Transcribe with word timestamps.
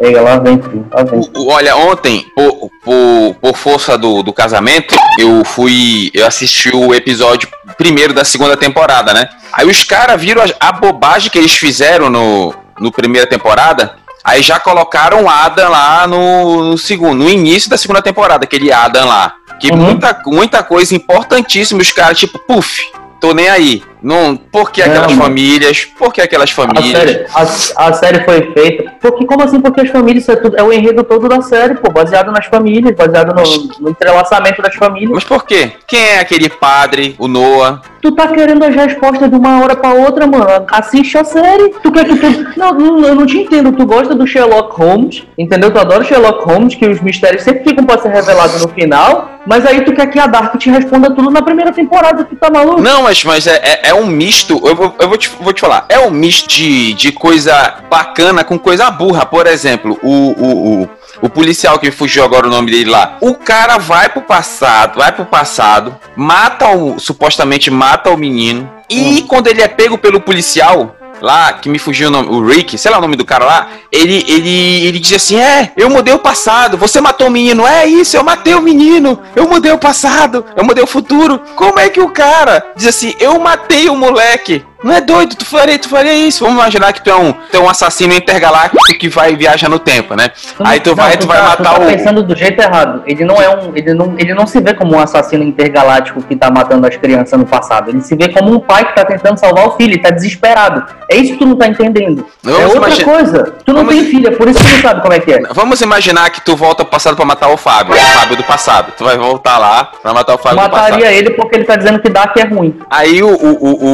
Ei, 0.00 0.14
lá 0.14 0.38
vem, 0.38 0.60
lá 0.92 1.02
vem. 1.04 1.30
Olha, 1.48 1.76
ontem, 1.76 2.24
por, 2.34 2.70
por, 2.82 3.34
por 3.40 3.56
força 3.56 3.98
do, 3.98 4.22
do 4.22 4.32
casamento, 4.32 4.96
eu 5.18 5.44
fui. 5.44 6.10
Eu 6.14 6.26
assisti 6.26 6.74
o 6.74 6.94
episódio 6.94 7.48
primeiro 7.76 8.14
da 8.14 8.24
segunda 8.24 8.56
temporada, 8.56 9.12
né? 9.12 9.28
Aí 9.52 9.66
os 9.66 9.84
caras 9.84 10.20
viram 10.20 10.42
a, 10.42 10.68
a 10.68 10.72
bobagem 10.72 11.30
que 11.30 11.38
eles 11.38 11.52
fizeram 11.52 12.08
no, 12.08 12.54
no 12.78 12.90
primeira 12.90 13.26
temporada. 13.26 13.94
Aí 14.24 14.42
já 14.42 14.58
colocaram 14.60 15.24
o 15.24 15.28
Adam 15.28 15.70
lá 15.70 16.06
no, 16.06 16.64
no 16.70 16.78
segundo, 16.78 17.24
no 17.24 17.28
início 17.30 17.70
da 17.70 17.78
segunda 17.78 18.02
temporada, 18.02 18.44
aquele 18.44 18.72
Adam 18.72 19.06
lá. 19.06 19.34
Que 19.60 19.70
Uhum. 19.70 19.76
muita, 19.76 20.22
muita 20.26 20.62
coisa 20.62 20.94
importantíssima, 20.94 21.82
os 21.82 21.92
caras, 21.92 22.18
tipo, 22.18 22.38
puf, 22.38 22.80
tô 23.20 23.34
nem 23.34 23.48
aí. 23.48 23.82
Não, 24.02 24.36
por 24.36 24.70
que 24.70 24.82
aquelas 24.82 25.12
Não, 25.14 25.22
famílias? 25.22 25.84
Por 25.84 26.12
que 26.12 26.20
aquelas 26.20 26.50
A 26.50 26.54
famílias? 26.54 26.98
série, 26.98 27.26
a, 27.34 27.86
a 27.88 27.92
série 27.92 28.24
foi 28.24 28.52
feita. 28.52 28.92
Porque, 29.00 29.26
como 29.26 29.42
assim? 29.42 29.60
Porque 29.60 29.82
as 29.82 29.90
famílias, 29.90 30.28
é, 30.28 30.36
tudo, 30.36 30.56
é 30.56 30.62
o 30.62 30.72
enredo 30.72 31.02
todo 31.04 31.28
da 31.28 31.40
série, 31.42 31.74
pô, 31.74 31.90
baseado 31.90 32.30
nas 32.32 32.46
famílias, 32.46 32.94
baseado 32.96 33.34
no, 33.34 33.42
no 33.80 33.90
entrelaçamento 33.90 34.62
das 34.62 34.74
famílias. 34.74 35.10
Mas 35.12 35.24
por 35.24 35.44
quê? 35.44 35.72
Quem 35.86 36.00
é 36.00 36.20
aquele 36.20 36.48
padre, 36.48 37.14
o 37.18 37.28
Noah? 37.28 37.82
Tu 38.00 38.12
tá 38.12 38.28
querendo 38.28 38.64
as 38.64 38.74
respostas 38.74 39.28
de 39.28 39.36
uma 39.36 39.62
hora 39.62 39.76
pra 39.76 39.92
outra, 39.92 40.26
mano. 40.26 40.66
Assiste 40.70 41.18
a 41.18 41.24
série. 41.24 41.68
Tu 41.82 41.92
quer 41.92 42.06
que 42.06 42.16
tu. 42.16 42.58
Não, 42.58 42.72
não, 42.72 43.04
eu 43.06 43.14
não 43.14 43.26
te 43.26 43.36
entendo. 43.38 43.72
Tu 43.72 43.84
gosta 43.84 44.14
do 44.14 44.26
Sherlock 44.26 44.74
Holmes, 44.80 45.22
entendeu? 45.36 45.70
Tu 45.70 45.78
adora 45.78 46.00
o 46.00 46.04
Sherlock 46.04 46.44
Holmes, 46.44 46.74
que 46.74 46.86
os 46.88 47.00
mistérios 47.00 47.42
sempre 47.42 47.62
ficam 47.64 47.84
pra 47.84 47.98
ser 47.98 48.08
revelados 48.08 48.62
no 48.62 48.68
final. 48.68 49.39
Mas 49.46 49.64
aí 49.64 49.84
tu 49.84 49.92
quer 49.92 50.06
que 50.06 50.18
a 50.18 50.26
Dark 50.26 50.56
te 50.58 50.70
responda 50.70 51.14
tudo 51.14 51.30
na 51.30 51.42
primeira 51.42 51.72
temporada. 51.72 52.24
Tu 52.24 52.36
tá 52.36 52.50
maluco? 52.50 52.80
Não, 52.80 53.02
mas, 53.02 53.24
mas 53.24 53.46
é, 53.46 53.56
é, 53.56 53.88
é 53.88 53.94
um 53.94 54.06
misto. 54.06 54.60
Eu, 54.64 54.76
vou, 54.76 54.94
eu 54.98 55.08
vou, 55.08 55.16
te, 55.16 55.30
vou 55.40 55.52
te 55.52 55.60
falar. 55.60 55.86
É 55.88 55.98
um 55.98 56.10
misto 56.10 56.48
de, 56.48 56.92
de 56.94 57.12
coisa 57.12 57.76
bacana 57.88 58.44
com 58.44 58.58
coisa 58.58 58.90
burra. 58.90 59.24
Por 59.24 59.46
exemplo, 59.46 59.98
o, 60.02 60.10
o, 60.10 60.82
o, 60.82 60.88
o 61.22 61.28
policial 61.28 61.78
que 61.78 61.90
fugiu 61.90 62.24
agora 62.24 62.46
o 62.46 62.50
nome 62.50 62.70
dele 62.70 62.90
lá. 62.90 63.16
O 63.20 63.34
cara 63.34 63.78
vai 63.78 64.08
pro 64.08 64.22
passado, 64.22 64.98
vai 64.98 65.12
pro 65.12 65.24
passado, 65.24 65.96
mata 66.14 66.68
o. 66.68 66.98
supostamente 66.98 67.70
mata 67.70 68.10
o 68.10 68.16
menino. 68.16 68.70
E 68.88 69.22
quando 69.22 69.46
ele 69.46 69.62
é 69.62 69.68
pego 69.68 69.96
pelo 69.96 70.20
policial. 70.20 70.96
Lá, 71.20 71.52
que 71.52 71.68
me 71.68 71.78
fugiu 71.78 72.08
o 72.08 72.10
nome, 72.10 72.28
o 72.28 72.44
Rick, 72.44 72.78
sei 72.78 72.90
lá 72.90 72.98
o 72.98 73.00
nome 73.00 73.16
do 73.16 73.24
cara 73.24 73.44
lá, 73.44 73.68
ele, 73.92 74.24
ele, 74.26 74.86
ele 74.86 74.98
diz 74.98 75.14
assim: 75.14 75.36
É, 75.36 75.72
eu 75.76 75.90
mudei 75.90 76.14
o 76.14 76.18
passado, 76.18 76.78
você 76.78 77.00
matou 77.00 77.26
o 77.26 77.30
menino, 77.30 77.66
é 77.66 77.86
isso, 77.86 78.16
eu 78.16 78.24
matei 78.24 78.54
o 78.54 78.62
menino, 78.62 79.20
eu 79.36 79.48
mudei 79.48 79.72
o 79.72 79.78
passado, 79.78 80.44
eu 80.56 80.64
mudei 80.64 80.82
o 80.82 80.86
futuro. 80.86 81.40
Como 81.56 81.78
é 81.78 81.88
que 81.88 82.00
o 82.00 82.10
cara 82.10 82.72
diz 82.76 82.88
assim: 82.88 83.14
Eu 83.20 83.38
matei 83.38 83.88
o 83.88 83.96
moleque? 83.96 84.64
Não 84.82 84.94
é 84.94 85.00
doido, 85.00 85.36
tu 85.36 85.44
faria, 85.44 85.78
tu 85.78 85.88
faria 85.88 86.14
isso. 86.14 86.42
Vamos 86.44 86.58
imaginar 86.60 86.92
que 86.92 87.02
tu 87.04 87.10
é 87.10 87.14
um, 87.16 87.32
tu 87.32 87.54
é 87.56 87.58
um 87.60 87.68
assassino 87.68 88.14
intergaláctico 88.14 88.82
que 88.98 89.08
vai 89.08 89.36
viajar 89.36 89.68
no 89.68 89.78
tempo, 89.78 90.14
né? 90.14 90.30
Aí 90.64 90.80
tu 90.80 90.90
não, 90.90 90.96
vai, 90.96 91.16
tu 91.18 91.26
vai 91.26 91.36
tá, 91.38 91.44
matar 91.44 91.74
tu 91.74 91.78
tá 91.80 91.84
o. 91.84 91.86
pensando 91.86 92.22
do 92.22 92.34
jeito 92.34 92.60
errado. 92.60 93.02
Ele 93.06 93.24
não 93.24 93.40
é 93.42 93.48
um. 93.48 93.76
Ele 93.76 93.92
não, 93.92 94.14
ele 94.18 94.32
não 94.34 94.46
se 94.46 94.58
vê 94.60 94.72
como 94.72 94.94
um 94.94 95.00
assassino 95.00 95.44
intergaláctico 95.44 96.22
que 96.22 96.34
tá 96.34 96.50
matando 96.50 96.86
as 96.86 96.96
crianças 96.96 97.38
no 97.38 97.44
passado. 97.44 97.90
Ele 97.90 98.00
se 98.00 98.14
vê 98.16 98.28
como 98.30 98.50
um 98.54 98.58
pai 98.60 98.86
que 98.86 98.94
tá 98.94 99.04
tentando 99.04 99.38
salvar 99.38 99.66
o 99.68 99.72
filho, 99.76 99.92
ele 99.92 99.98
tá 100.02 100.10
desesperado. 100.10 100.84
É 101.10 101.16
isso 101.16 101.32
que 101.34 101.38
tu 101.40 101.46
não 101.46 101.56
tá 101.56 101.66
entendendo. 101.68 102.26
é 102.46 102.50
Vamos 102.50 102.62
outra 102.74 102.78
imagi- 102.88 103.04
coisa. 103.04 103.54
Tu 103.64 103.72
não 103.72 103.84
Vamos- 103.84 103.94
tem 103.94 104.04
filha, 104.06 104.32
por 104.32 104.48
isso 104.48 104.58
que 104.58 104.64
tu 104.70 104.74
não 104.76 104.82
sabe 104.82 105.00
como 105.02 105.12
é 105.12 105.20
que 105.20 105.32
é. 105.32 105.40
Vamos 105.52 105.80
imaginar 105.82 106.30
que 106.30 106.40
tu 106.40 106.56
volta 106.56 106.84
pro 106.84 106.92
passado 106.92 107.16
pra 107.16 107.24
matar 107.26 107.48
o 107.48 107.56
Fábio, 107.58 107.94
o 107.94 107.98
Fábio 107.98 108.36
do 108.36 108.44
passado. 108.44 108.92
Tu 108.96 109.04
vai 109.04 109.18
voltar 109.18 109.58
lá 109.58 109.90
pra 110.02 110.14
matar 110.14 110.34
o 110.34 110.38
Fábio 110.38 110.58
do 110.58 110.70
passado. 110.70 110.90
Mataria 110.92 111.12
ele 111.12 111.30
porque 111.30 111.56
ele 111.56 111.64
tá 111.64 111.76
dizendo 111.76 112.00
que 112.00 112.08
Dark 112.08 112.34
é 112.38 112.44
ruim. 112.44 112.78
Aí 112.90 113.22
o, 113.22 113.28
o, 113.28 113.52
o, 113.52 113.84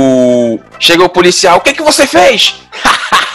o- 0.55 0.61
chega 0.79 1.05
o 1.05 1.09
policial, 1.09 1.59
o 1.59 1.61
que 1.61 1.73
que 1.73 1.83
você 1.83 2.07
fez? 2.07 2.61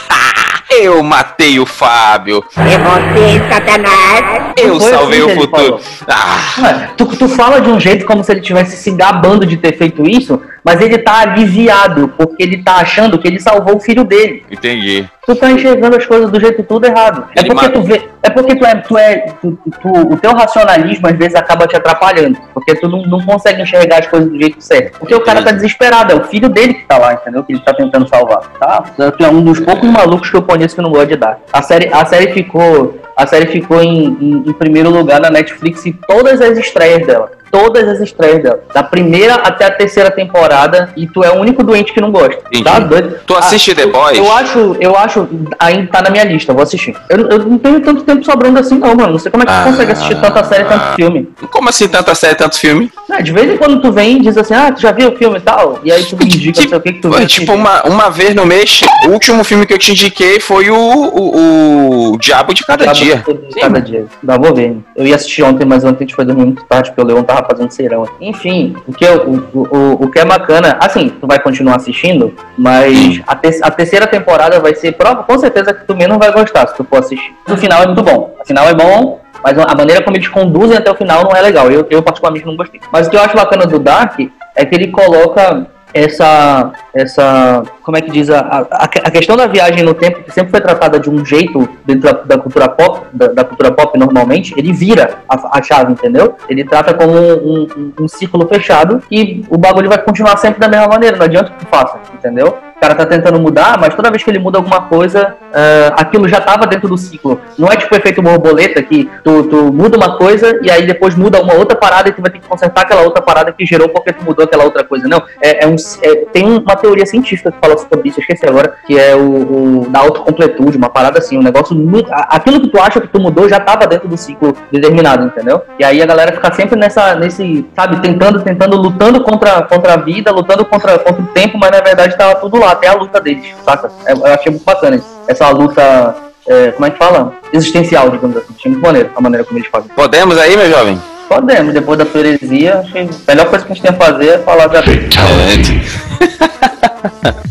Eu 0.71 1.03
matei 1.03 1.59
o 1.59 1.65
Fábio. 1.65 2.43
É 2.55 2.77
você, 2.77 3.49
Satanás! 3.49 4.53
Eu 4.55 4.77
assim 4.77 4.89
salvei 4.89 5.19
que 5.19 5.25
o 5.25 5.35
futuro. 5.35 5.79
Ah, 6.07 6.39
Ué, 6.61 6.89
tu, 6.95 7.05
tu 7.07 7.27
fala 7.27 7.59
de 7.59 7.69
um 7.69 7.77
jeito 7.77 8.05
como 8.05 8.23
se 8.23 8.31
ele 8.31 8.39
tivesse 8.39 8.77
se 8.77 8.91
gabando 8.91 9.45
de 9.45 9.57
ter 9.57 9.77
feito 9.77 10.09
isso, 10.09 10.41
mas 10.63 10.79
ele 10.81 10.97
tá 10.99 11.21
aliviado, 11.21 12.07
porque 12.17 12.41
ele 12.43 12.63
tá 12.63 12.75
achando 12.75 13.17
que 13.17 13.27
ele 13.27 13.39
salvou 13.39 13.77
o 13.77 13.79
filho 13.79 14.03
dele. 14.03 14.43
entendi. 14.51 15.07
Tu 15.25 15.35
tá 15.35 15.51
enxergando 15.51 15.95
as 15.95 16.05
coisas 16.05 16.31
do 16.31 16.39
jeito 16.39 16.63
tudo 16.63 16.85
errado. 16.87 17.25
É 17.35 17.41
Ele 17.41 17.49
porque 17.49 17.65
mata. 17.67 17.69
tu 17.79 17.83
vê. 17.83 18.01
É 18.23 18.29
porque 18.31 18.55
tu 18.55 18.65
é. 18.65 18.75
Tu 18.75 18.97
é 18.97 19.17
tu- 19.39 19.57
tu- 19.79 20.13
o 20.13 20.17
teu 20.17 20.31
racionalismo 20.33 21.07
às 21.07 21.15
vezes 21.15 21.35
acaba 21.35 21.67
te 21.67 21.75
atrapalhando. 21.75 22.37
Porque 22.55 22.73
tu 22.75 22.89
não, 22.89 23.03
não 23.03 23.21
consegue 23.23 23.61
enxergar 23.61 23.99
as 23.99 24.07
coisas 24.07 24.29
do 24.31 24.39
jeito 24.39 24.59
certo. 24.59 24.97
Porque 24.97 25.13
o 25.13 25.21
cara 25.21 25.43
tá 25.43 25.51
desesperado, 25.51 26.11
é 26.11 26.15
o 26.15 26.23
filho 26.23 26.49
dele 26.49 26.73
que 26.73 26.85
tá 26.87 26.97
lá, 26.97 27.13
entendeu? 27.13 27.43
Que 27.43 27.53
ele 27.53 27.61
tá 27.61 27.71
tentando 27.71 28.07
salvar. 28.09 28.39
Tá? 28.59 28.83
Tu 29.15 29.23
é 29.23 29.29
um 29.29 29.43
dos 29.43 29.59
poucos 29.59 29.87
malucos 29.89 30.29
que 30.29 30.35
eu 30.37 30.41
conheço 30.41 30.75
que 30.75 30.81
não 30.81 30.89
gosta 30.89 31.05
de 31.07 31.15
dar. 31.15 31.39
A 31.53 31.61
série, 31.61 31.87
a 31.93 32.03
série 32.03 32.33
ficou. 32.33 32.99
A 33.15 33.27
série 33.27 33.45
ficou 33.45 33.81
em, 33.81 34.17
em- 34.19 34.43
em 34.49 34.53
primeiro 34.53 34.89
lugar 34.89 35.21
na 35.21 35.29
Netflix 35.29 35.85
em 35.85 35.91
todas 35.91 36.41
as 36.41 36.57
estreias 36.57 37.05
dela. 37.05 37.31
Todas 37.51 37.87
as 37.87 37.99
estreias 37.99 38.41
dela. 38.41 38.63
Da 38.73 38.81
primeira 38.81 39.35
até 39.35 39.65
a 39.65 39.71
terceira 39.71 40.09
temporada. 40.09 40.89
E 40.95 41.05
tu 41.07 41.23
é 41.23 41.29
o 41.29 41.39
único 41.39 41.63
doente 41.63 41.93
que 41.93 41.99
não 42.01 42.11
gosta. 42.11 42.37
Entendi. 42.47 42.63
Tá 42.63 42.79
doido? 42.79 43.19
Tu 43.25 43.35
assiste 43.35 43.71
Ah, 43.71 43.75
The 43.75 43.83
eu- 43.83 43.91
Boys? 43.91 44.17
Eu 44.17 44.31
acho, 44.31 44.75
eu 44.79 44.97
acho, 44.97 45.27
ainda 45.59 45.87
tá 45.91 46.01
na 46.01 46.09
minha 46.09 46.23
lista, 46.23 46.53
vou 46.53 46.63
assistir. 46.63 46.95
Eu, 47.09 47.27
eu 47.29 47.39
não 47.39 47.57
tenho 47.57 47.79
tanto 47.81 48.03
tempo 48.03 48.23
sobrando 48.23 48.59
assim, 48.59 48.77
não, 48.77 48.95
mano. 48.95 49.11
Não 49.13 49.19
sei 49.19 49.31
como 49.31 49.43
é 49.43 49.45
que 49.45 49.51
Ah. 49.51 49.63
tu 49.63 49.69
consegue 49.71 49.91
assistir 49.91 50.21
tanta 50.21 50.43
série 50.43 50.63
e 50.63 50.67
tanto 50.67 50.95
filme. 50.95 51.29
Como 51.51 51.69
assim 51.69 51.87
tanta 51.87 52.15
série, 52.15 52.35
tanto 52.35 52.57
filme? 52.57 52.91
Ah, 53.09 53.21
de 53.21 53.31
vez 53.31 53.51
em 53.51 53.57
quando 53.57 53.81
tu 53.81 53.91
vem 53.91 54.17
e 54.17 54.21
diz 54.21 54.37
assim, 54.37 54.53
ah, 54.53 54.71
tu 54.71 54.81
já 54.81 54.91
viu 54.91 55.09
o 55.09 55.15
filme 55.17 55.37
e 55.37 55.41
tal, 55.41 55.79
e 55.83 55.91
aí 55.91 56.03
tu 56.05 56.15
me 56.17 56.25
indica, 56.25 56.61
não 56.61 56.69
sei 56.69 56.77
o 56.77 56.81
que 56.81 56.93
que 56.93 56.99
tu 57.01 57.09
vê. 57.09 57.17
Foi, 57.17 57.25
tipo, 57.25 57.51
uma, 57.53 57.83
uma 57.83 58.09
vez 58.09 58.33
no 58.33 58.45
mês, 58.45 58.81
o 59.05 59.09
último 59.09 59.43
filme 59.43 59.65
que 59.65 59.73
eu 59.73 59.77
te 59.77 59.91
indiquei 59.91 60.39
foi 60.39 60.69
o, 60.69 60.75
o, 60.75 62.13
o 62.13 62.17
Diabo 62.17 62.53
de 62.53 62.65
Cada 62.65 62.85
Dia. 62.93 63.23
Cada 63.59 63.81
dia. 63.81 64.05
Dá, 64.23 64.37
vou 64.37 64.53
ver. 64.53 64.77
Eu 64.95 65.05
ia 65.05 65.15
assistir 65.15 65.43
ontem, 65.43 65.65
mas 65.65 65.83
ontem 65.83 66.03
a 66.03 66.07
gente 66.07 66.15
foi 66.15 66.25
dormir 66.25 66.45
muito 66.45 66.63
tarde, 66.65 66.89
porque 66.91 67.01
o 67.01 67.05
Leão 67.05 67.23
tava 67.23 67.40
fazendo 67.43 67.71
serão. 67.71 68.07
Enfim, 68.19 68.75
o 68.87 68.93
que, 68.93 69.05
o, 69.07 69.49
o, 69.53 70.03
o 70.05 70.11
que 70.11 70.19
é 70.19 70.25
bacana, 70.25 70.77
assim, 70.79 71.09
tu 71.09 71.27
vai 71.27 71.39
continuar 71.39 71.75
assistindo, 71.77 72.33
mas 72.57 73.21
a, 73.27 73.35
te- 73.35 73.59
a 73.61 73.71
terceira 73.71 74.07
temporada 74.07 74.59
vai 74.59 74.75
ser 74.75 74.93
prova, 74.93 75.23
com 75.23 75.37
certeza 75.37 75.73
que 75.73 75.85
tu 75.85 75.95
menos 75.95 76.17
vai 76.17 76.31
gostar 76.31 76.67
se 76.67 76.75
tu 76.75 76.83
for 76.83 76.99
assistir. 76.99 77.33
O 77.49 77.57
final 77.57 77.83
é 77.83 77.87
muito 77.87 78.03
bom. 78.03 78.35
O 78.41 78.45
final 78.45 78.67
é 78.67 78.73
bom, 78.73 79.19
mas 79.43 79.57
a 79.57 79.75
maneira 79.75 80.03
como 80.03 80.15
eles 80.17 80.27
conduzem 80.27 80.77
até 80.77 80.91
o 80.91 80.95
final 80.95 81.23
não 81.23 81.35
é 81.35 81.41
legal. 81.41 81.71
Eu, 81.71 81.85
eu 81.89 82.01
particularmente 82.03 82.45
não 82.45 82.55
gostei. 82.55 82.79
Mas 82.91 83.07
o 83.07 83.09
que 83.09 83.15
eu 83.17 83.21
acho 83.21 83.35
bacana 83.35 83.65
do 83.65 83.79
Dark 83.79 84.19
é 84.55 84.65
que 84.65 84.75
ele 84.75 84.87
coloca 84.87 85.65
essa 85.93 86.71
essa 86.93 87.63
como 87.83 87.97
é 87.97 88.01
que 88.01 88.11
diz 88.11 88.29
a, 88.29 88.39
a, 88.39 88.83
a 88.83 89.11
questão 89.11 89.35
da 89.35 89.47
viagem 89.47 89.83
no 89.83 89.93
tempo 89.93 90.23
que 90.23 90.31
sempre 90.31 90.51
foi 90.51 90.61
tratada 90.61 90.99
de 90.99 91.09
um 91.09 91.25
jeito 91.25 91.67
dentro 91.85 92.11
da, 92.11 92.23
da 92.23 92.37
cultura 92.37 92.69
pop 92.69 93.05
da, 93.13 93.27
da 93.27 93.43
cultura 93.43 93.71
pop 93.71 93.97
normalmente 93.97 94.53
ele 94.57 94.73
vira 94.73 95.19
a, 95.27 95.57
a 95.57 95.61
chave 95.61 95.93
entendeu? 95.93 96.35
Ele 96.49 96.63
trata 96.63 96.93
como 96.93 97.13
um, 97.13 97.67
um, 97.77 97.93
um 98.01 98.07
círculo 98.07 98.47
fechado 98.47 99.01
e 99.11 99.43
o 99.49 99.57
bagulho 99.57 99.89
vai 99.89 100.01
continuar 100.01 100.37
sempre 100.37 100.59
da 100.59 100.67
mesma 100.67 100.87
maneira 100.87 101.17
não 101.17 101.25
adianta 101.25 101.51
que 101.51 101.65
tu 101.65 101.69
faça 101.69 101.99
entendeu 102.13 102.57
cara 102.81 102.95
tá 102.95 103.05
tentando 103.05 103.39
mudar, 103.39 103.79
mas 103.79 103.93
toda 103.93 104.09
vez 104.09 104.23
que 104.23 104.31
ele 104.31 104.39
muda 104.39 104.57
alguma 104.57 104.81
coisa, 104.81 105.35
ah, 105.53 105.93
aquilo 105.97 106.27
já 106.27 106.41
tava 106.41 106.65
dentro 106.65 106.89
do 106.89 106.97
ciclo. 106.97 107.39
Não 107.57 107.67
é 107.71 107.75
tipo 107.75 107.95
efeito 107.95 108.23
borboleta 108.23 108.81
que 108.81 109.07
tu, 109.23 109.43
tu 109.43 109.71
muda 109.71 109.95
uma 109.95 110.17
coisa 110.17 110.59
e 110.63 110.71
aí 110.71 110.87
depois 110.87 111.13
muda 111.15 111.39
uma 111.39 111.53
outra 111.53 111.77
parada 111.77 112.09
e 112.09 112.11
tu 112.11 112.21
vai 112.23 112.31
ter 112.31 112.39
que 112.39 112.47
consertar 112.47 112.81
aquela 112.81 113.03
outra 113.03 113.21
parada 113.21 113.51
que 113.51 113.65
gerou 113.67 113.87
porque 113.87 114.11
tu 114.11 114.23
mudou 114.25 114.45
aquela 114.45 114.63
outra 114.63 114.83
coisa. 114.83 115.07
Não, 115.07 115.21
é, 115.39 115.63
é 115.63 115.67
um, 115.67 115.75
é- 116.01 116.25
tem 116.33 116.45
uma 116.45 116.75
teoria 116.75 117.05
científica 117.05 117.51
que 117.51 117.57
fala 117.59 117.77
sobre 117.77 118.09
isso, 118.09 118.19
eu 118.19 118.21
esqueci 118.21 118.47
agora, 118.47 118.73
que 118.87 118.97
é 118.97 119.15
o, 119.15 119.81
o 119.83 119.87
da 119.89 119.99
autocompletude, 119.99 120.75
uma 120.75 120.89
parada 120.89 121.19
assim, 121.19 121.37
um 121.37 121.43
negócio. 121.43 121.77
Aquilo 122.11 122.61
que 122.61 122.69
tu 122.69 122.79
acha 122.79 122.99
que 122.99 123.07
tu 123.07 123.19
mudou 123.21 123.47
já 123.47 123.59
tava 123.59 123.85
dentro 123.85 124.07
do 124.07 124.17
ciclo 124.17 124.55
determinado, 124.71 125.25
entendeu? 125.25 125.61
E 125.77 125.83
aí 125.83 126.01
a 126.01 126.05
galera 126.05 126.31
fica 126.31 126.51
sempre 126.53 126.79
nessa, 126.79 127.13
nesse, 127.13 127.63
sabe, 127.75 128.01
tentando, 128.01 128.41
tentando, 128.41 128.75
lutando 128.77 129.21
contra, 129.21 129.61
contra 129.63 129.93
a 129.93 129.97
vida, 129.97 130.31
lutando 130.31 130.65
contra, 130.65 130.97
contra 130.97 131.21
o 131.21 131.27
tempo, 131.27 131.59
mas 131.59 131.69
na 131.69 131.81
verdade 131.81 132.17
tava 132.17 132.35
tudo 132.35 132.57
lá, 132.59 132.70
até 132.71 132.87
a 132.87 132.93
luta 132.93 133.21
deles, 133.21 133.45
saca? 133.63 133.91
É, 134.05 134.13
Eu 134.13 134.25
achei 134.25 134.51
muito 134.51 134.65
bacana 134.65 134.95
isso. 134.95 135.07
Essa 135.27 135.49
luta, 135.49 136.15
é, 136.47 136.71
como 136.71 136.85
é 136.85 136.91
que 136.91 136.97
fala? 136.97 137.33
Existencial, 137.53 138.09
digamos 138.09 138.37
assim. 138.37 138.53
Achei 138.57 138.71
muito 138.71 138.83
maneiro 138.83 139.09
a 139.15 139.21
maneira 139.21 139.45
como 139.45 139.59
eles 139.59 139.69
fazem. 139.69 139.89
Podemos 139.95 140.37
aí, 140.37 140.57
meu 140.57 140.69
jovem? 140.69 141.01
Podemos, 141.27 141.73
depois 141.73 141.97
da 141.97 142.05
heresia, 142.19 142.83
que 142.91 142.99
a 142.99 143.35
melhor 143.35 143.49
coisa 143.49 143.65
que 143.65 143.71
a 143.71 143.75
gente 143.75 143.83
tem 143.83 143.91
a 143.91 143.97
fazer 143.97 144.27
é 144.27 144.37
falar 144.39 144.67
da 144.67 144.81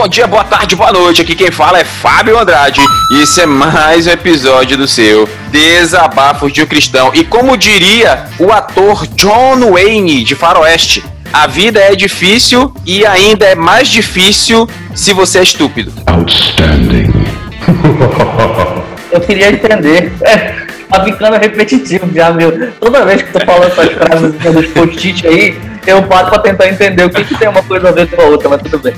Bom 0.00 0.08
dia, 0.08 0.26
boa 0.26 0.44
tarde, 0.44 0.74
boa 0.74 0.90
noite. 0.90 1.20
Aqui 1.20 1.34
quem 1.34 1.50
fala 1.50 1.78
é 1.78 1.84
Fábio 1.84 2.38
Andrade. 2.38 2.80
E 3.10 3.20
esse 3.20 3.42
é 3.42 3.44
mais 3.44 4.06
um 4.06 4.10
episódio 4.10 4.78
do 4.78 4.88
seu 4.88 5.28
Desabafos 5.52 6.54
de 6.54 6.62
um 6.62 6.66
Cristão. 6.66 7.10
E 7.12 7.22
como 7.22 7.54
diria 7.54 8.24
o 8.38 8.50
ator 8.50 9.06
John 9.08 9.72
Wayne 9.72 10.24
de 10.24 10.34
Faroeste, 10.34 11.04
a 11.30 11.46
vida 11.46 11.80
é 11.80 11.94
difícil 11.94 12.74
e 12.86 13.04
ainda 13.04 13.44
é 13.44 13.54
mais 13.54 13.88
difícil 13.88 14.66
se 14.94 15.12
você 15.12 15.40
é 15.40 15.42
estúpido. 15.42 15.92
Outstanding. 16.06 17.12
eu 19.12 19.20
queria 19.20 19.50
entender. 19.50 20.12
Tá 20.90 21.04
ficando 21.04 21.36
repetitivo 21.38 22.10
já, 22.14 22.32
meu. 22.32 22.72
Toda 22.80 23.04
vez 23.04 23.22
que 23.22 23.32
tu 23.32 23.44
fala 23.46 23.66
essas 23.66 23.92
frases 23.92 24.32
dos 24.32 24.66
post-it 24.68 25.26
aí, 25.26 25.58
eu 25.86 26.02
paro 26.02 26.30
pra 26.30 26.38
tentar 26.40 26.68
entender 26.68 27.04
o 27.04 27.10
que, 27.10 27.24
que 27.24 27.36
tem 27.38 27.48
uma 27.48 27.62
coisa 27.62 27.88
a 27.88 27.92
ver 27.92 28.08
com 28.10 28.20
a 28.20 28.24
outra, 28.24 28.48
mas 28.48 28.60
tudo 28.62 28.78
bem. 28.80 28.94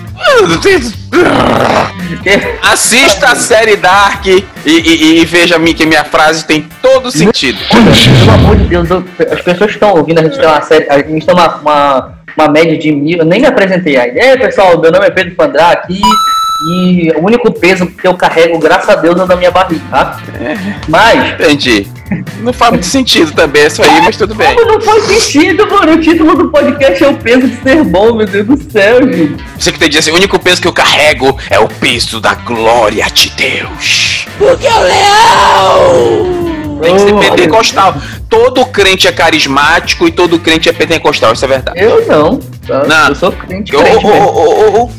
Assista 2.63 3.29
a 3.29 3.37
série 3.37 3.77
Dark 3.77 4.27
e, 4.27 4.45
e, 4.65 5.21
e 5.21 5.25
veja 5.25 5.59
que 5.61 5.85
minha 5.87 6.05
frase 6.05 6.45
tem 6.47 6.67
todo 6.81 7.11
sentido. 7.11 7.59
Pelo 7.69 8.31
amor 8.33 8.57
de 8.57 8.65
Deus, 8.65 8.89
eu- 8.91 9.05
as 9.31 9.41
pessoas 9.43 9.71
estão 9.73 9.91
ouvindo, 9.91 10.21
a 10.21 10.23
gente 10.25 10.39
tem 10.39 10.47
uma 10.49 10.63
série, 10.63 10.89
a 10.91 10.99
gente 10.99 11.27
tem 11.27 11.35
uma, 11.35 11.57
uma, 11.57 12.13
uma 12.37 12.49
média 12.49 12.79
de 12.79 12.91
mil, 12.93 13.19
eu 13.19 13.25
nem 13.25 13.41
me 13.41 13.47
apresentei 13.47 13.97
ainda. 13.97 14.19
É, 14.19 14.37
pessoal, 14.37 14.81
meu 14.81 14.91
nome 14.91 15.07
é 15.07 15.11
Pedro 15.11 15.35
Pandrá 15.35 15.71
aqui. 15.73 16.01
E 16.71 17.13
o 17.17 17.25
único 17.25 17.51
peso 17.53 17.87
que 17.87 18.07
eu 18.07 18.15
carrego, 18.15 18.59
graças 18.59 18.89
a 18.89 18.97
Deus, 18.97 19.21
é 19.21 19.27
da 19.27 19.37
minha 19.37 19.51
barriga, 19.51 19.83
tá? 19.91 20.21
Mas, 20.89 21.33
Entendi. 21.33 21.87
Não 22.41 22.53
faz 22.53 22.73
muito 22.73 22.87
sentido 22.87 23.33
também 23.33 23.67
isso 23.67 23.83
aí, 23.83 24.03
mas 24.03 24.17
tudo 24.17 24.35
bem. 24.35 24.55
Não 24.55 24.81
faz 24.81 25.05
sentido, 25.05 25.67
mano. 25.67 25.93
O 25.93 26.01
título 26.01 26.37
do 26.37 26.51
podcast 26.51 27.03
é 27.03 27.09
o 27.09 27.17
peso 27.17 27.49
de 27.49 27.57
ser 27.63 27.83
bom, 27.85 28.15
meu 28.15 28.27
Deus 28.27 28.47
do 28.47 28.71
céu, 28.71 29.03
gente. 29.11 29.43
Você 29.59 29.73
que 29.73 29.79
tem 29.79 29.89
assim, 29.99 30.11
o 30.11 30.17
único 30.17 30.39
peso 30.39 30.61
que 30.61 30.69
eu 30.69 30.73
carrego 30.73 31.37
é 31.49 31.59
o 31.59 31.69
peso 31.69 32.21
da 32.21 32.35
glória 32.35 33.07
de 33.13 33.31
Deus. 33.31 34.27
Tem 36.83 36.95
que 36.97 37.01
ser 37.01 37.15
Oh, 37.15 37.19
pentecostal. 37.21 37.95
Todo 38.33 38.65
crente 38.65 39.07
é 39.07 39.13
carismático 39.13 40.09
e 40.09 40.11
todo 40.11 40.39
crente 40.39 40.67
é 40.69 40.73
pentecostal, 40.73 41.35
isso 41.35 41.45
é 41.45 41.49
verdade. 41.49 41.79
Eu 41.79 42.07
não. 42.07 42.39
tá? 42.67 42.85
Não. 42.87 43.09
Eu 43.09 43.15
sou 43.15 43.31
crente, 43.31 43.77
ô, 43.77 43.83
crente 43.83 44.07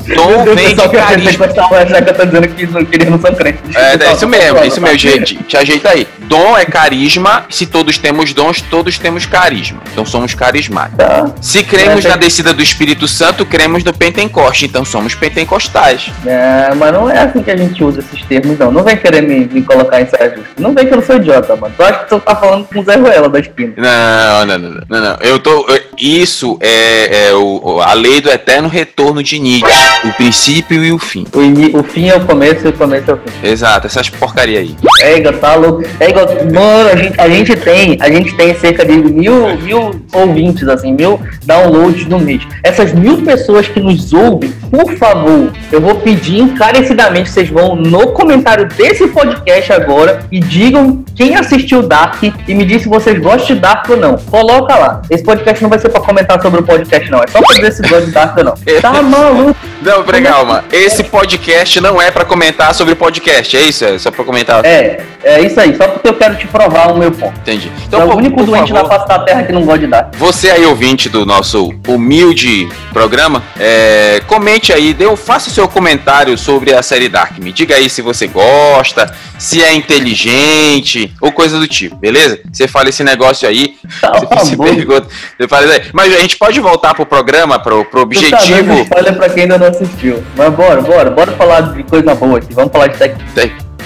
Meu 0.06 0.16
Dom 0.16 0.44
Deus, 0.44 0.54
vem 0.56 0.68
de 0.68 0.88
que 0.88 0.96
é 0.96 1.00
carisma. 1.00 1.46
achar 1.46 2.02
que 2.04 2.10
eu 2.10 2.14
tô 2.14 2.24
dizendo 2.26 2.48
que, 2.48 2.66
não- 2.66 2.84
que 2.84 2.94
eles 2.94 3.08
não 3.10 3.20
são 3.20 3.34
crentes. 3.34 3.74
É, 3.74 3.96
é 4.04 4.12
isso 4.12 4.28
mesmo, 4.28 4.54
fala, 4.54 4.66
isso 4.66 4.80
mesmo, 4.80 4.98
gente. 4.98 5.34
Te 5.42 5.56
ajeita 5.56 5.90
aí. 5.90 6.06
Dom 6.20 6.56
é 6.56 6.64
carisma. 6.64 7.44
Se 7.50 7.66
todos 7.66 7.98
temos 7.98 8.32
dons, 8.32 8.60
todos 8.62 8.98
temos 8.98 9.26
carisma. 9.26 9.80
Então 9.92 10.06
somos 10.06 10.32
carismáticos. 10.34 10.96
Tá. 11.04 11.26
Se 11.40 11.62
cremos 11.64 12.04
É, 12.04 12.08
na 12.08 12.16
descida 12.16 12.52
do 12.52 12.62
Espírito 12.62 13.06
Santo, 13.08 13.44
cremos 13.44 13.82
no 13.84 13.92
Pentecoste. 13.92 14.64
Então 14.66 14.84
somos 14.84 15.14
pentecostais. 15.14 16.10
É, 16.24 16.72
mas 16.74 16.92
não 16.92 17.10
é 17.10 17.18
assim 17.18 17.42
que 17.42 17.50
a 17.50 17.56
gente 17.56 17.82
usa 17.82 17.98
esses 18.00 18.22
termos, 18.26 18.58
não. 18.58 18.70
Não 18.70 18.82
vem 18.84 18.96
querer 18.96 19.22
me, 19.22 19.40
me 19.46 19.60
colocar 19.62 20.00
em 20.00 20.06
saia 20.08 20.30
justa. 20.30 20.50
Não 20.58 20.72
vem 20.72 20.86
que 20.86 20.92
eu 20.92 20.98
não 20.98 21.04
sou 21.04 21.16
idiota, 21.16 21.54
mano. 21.56 21.74
Tu 21.76 21.82
acha 21.82 21.98
que 22.00 22.08
tu 22.08 22.20
tá 22.20 22.36
falando 22.36 22.64
com 22.66 22.80
o 22.80 22.84
Zé 22.84 22.94
Ruela 22.96 23.23
da 23.28 23.40
esquina. 23.40 23.72
Não, 23.76 24.46
não, 24.46 24.58
não, 24.58 24.80
não, 24.88 25.00
não. 25.00 25.16
Eu 25.20 25.38
tô. 25.38 25.66
eu- 25.68 25.80
Isso 25.98 26.58
é, 26.60 27.28
é 27.28 27.34
o, 27.34 27.80
a 27.80 27.92
lei 27.94 28.20
do 28.20 28.28
eterno 28.30 28.68
retorno 28.68 29.22
de 29.22 29.38
Nietzsche. 29.38 29.66
O 30.04 30.12
princípio 30.14 30.84
e 30.84 30.92
o 30.92 30.98
fim. 30.98 31.24
O, 31.32 31.78
o 31.80 31.82
fim 31.84 32.08
é 32.08 32.16
o 32.16 32.20
começo 32.24 32.66
e 32.66 32.70
o 32.70 32.72
começo 32.72 33.10
é 33.10 33.14
o 33.14 33.16
fim. 33.16 33.46
Exato, 33.48 33.86
essas 33.86 34.08
porcaria 34.10 34.58
aí. 34.58 34.74
É 35.00 35.18
igual, 35.18 35.34
tá 35.34 35.54
louco. 35.54 35.82
É 36.00 36.10
igual, 36.10 36.26
mano, 36.52 36.90
a 36.90 36.96
gente, 36.96 37.20
a 37.20 37.28
gente 37.28 37.56
tem, 37.56 37.96
a 38.00 38.10
gente 38.10 38.34
tem 38.36 38.54
cerca 38.58 38.84
de 38.84 38.96
mil, 38.96 39.56
mil 39.58 40.00
ouvintes, 40.12 40.66
assim, 40.68 40.92
mil 40.92 41.20
downloads 41.44 42.06
no 42.06 42.18
mês. 42.18 42.42
Essas 42.62 42.92
mil 42.92 43.22
pessoas 43.22 43.68
que 43.68 43.80
nos 43.80 44.12
ouvem, 44.12 44.50
por 44.70 44.92
favor, 44.96 45.52
eu 45.70 45.80
vou 45.80 45.94
pedir 45.96 46.38
encarecidamente 46.40 47.30
vocês 47.30 47.48
vão 47.48 47.76
no 47.76 48.08
comentário 48.12 48.66
desse 48.68 49.06
podcast 49.08 49.72
agora 49.72 50.24
e 50.32 50.40
digam 50.40 51.03
quem 51.14 51.36
assistiu 51.36 51.82
Dark 51.82 52.22
e 52.22 52.54
me 52.54 52.64
diz 52.64 52.82
se 52.82 52.88
vocês 52.88 53.18
gostam 53.20 53.54
de 53.54 53.60
Dark 53.62 53.88
ou 53.88 53.96
não. 53.96 54.16
Coloca 54.16 54.74
lá. 54.76 55.02
Esse 55.08 55.22
podcast 55.22 55.62
não 55.62 55.70
vai 55.70 55.78
ser 55.78 55.88
pra 55.88 56.00
comentar 56.00 56.40
sobre 56.42 56.60
o 56.60 56.62
podcast, 56.62 57.10
não. 57.10 57.20
É 57.22 57.26
só 57.28 57.40
pra 57.40 57.54
dizer 57.56 57.72
se 57.72 57.82
gosta 57.82 58.06
de 58.06 58.10
Dark 58.12 58.36
ou 58.36 58.44
não. 58.44 58.54
Tá 58.80 59.02
maluco? 59.02 59.56
Não, 59.82 60.02
peraí, 60.02 60.22
calma. 60.22 60.64
Esse 60.72 61.04
podcast 61.04 61.80
não 61.80 62.00
é 62.00 62.10
pra 62.10 62.24
comentar 62.24 62.74
sobre 62.74 62.94
podcast, 62.94 63.56
é 63.56 63.60
isso? 63.62 63.84
É 63.84 63.98
só 63.98 64.10
pra 64.10 64.24
comentar. 64.24 64.64
É, 64.64 65.02
é 65.22 65.40
isso 65.42 65.58
aí. 65.60 65.76
Só 65.76 65.86
porque 65.88 66.08
eu 66.08 66.14
quero 66.14 66.34
te 66.36 66.46
provar 66.46 66.92
o 66.92 66.98
meu 66.98 67.10
ponto. 67.12 67.38
Entendi. 67.40 67.68
é 67.68 67.84
Então, 67.86 68.04
o 68.06 68.08
por, 68.10 68.16
único 68.16 68.36
por 68.36 68.46
doente 68.46 68.72
favor, 68.72 68.88
na 68.88 68.88
face 68.96 69.08
da 69.08 69.18
terra 69.20 69.42
que 69.44 69.52
não 69.52 69.62
gosta 69.62 69.78
de 69.80 69.86
Dark. 69.86 70.14
Você 70.16 70.50
aí, 70.50 70.64
ouvinte 70.66 71.08
do 71.08 71.24
nosso 71.24 71.72
humilde 71.86 72.68
programa, 72.92 73.42
é, 73.58 74.20
comente 74.26 74.72
aí, 74.72 74.92
dê, 74.94 75.06
um- 75.06 75.16
faça 75.16 75.48
o 75.48 75.52
seu 75.52 75.68
comentário 75.68 76.36
sobre 76.36 76.74
a 76.74 76.82
série 76.82 77.08
Dark. 77.08 77.38
Me 77.38 77.52
diga 77.52 77.74
aí 77.76 77.88
se 77.88 78.02
você 78.02 78.26
gosta, 78.26 79.14
se 79.38 79.62
é 79.62 79.72
inteligente 79.74 81.03
ou 81.20 81.32
coisa 81.32 81.58
do 81.58 81.66
tipo, 81.66 81.96
beleza? 81.96 82.40
Você 82.52 82.66
fala 82.68 82.88
esse 82.88 83.02
negócio 83.04 83.48
aí, 83.48 83.76
Tá 84.00 84.12
você 84.12 84.50
se 84.50 84.56
bom. 84.56 84.64
pergunta, 84.64 85.06
você 85.38 85.48
fala 85.48 85.64
isso 85.66 85.72
aí. 85.74 85.82
Mas 85.92 86.14
a 86.14 86.20
gente 86.20 86.36
pode 86.36 86.60
voltar 86.60 86.94
pro 86.94 87.06
programa, 87.06 87.58
pro, 87.58 87.84
pro 87.84 88.00
tá 88.00 88.02
objetivo. 88.02 88.74
spoiler 88.82 89.14
pra 89.16 89.28
quem 89.28 89.42
ainda 89.44 89.58
não 89.58 89.66
assistiu. 89.68 90.22
Mas 90.36 90.52
bora, 90.52 90.80
bora, 90.82 91.10
bora 91.10 91.32
falar 91.32 91.60
de 91.72 91.82
coisa 91.84 92.14
boa 92.14 92.38
aqui. 92.38 92.52
Vamos 92.52 92.72
falar 92.72 92.88
de 92.88 92.98
tech. 92.98 93.16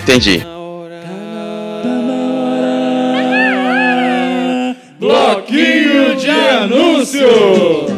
Entendi. 0.02 0.42
Bloquinho 4.98 6.16
de 6.16 6.30
anúncios. 6.30 7.97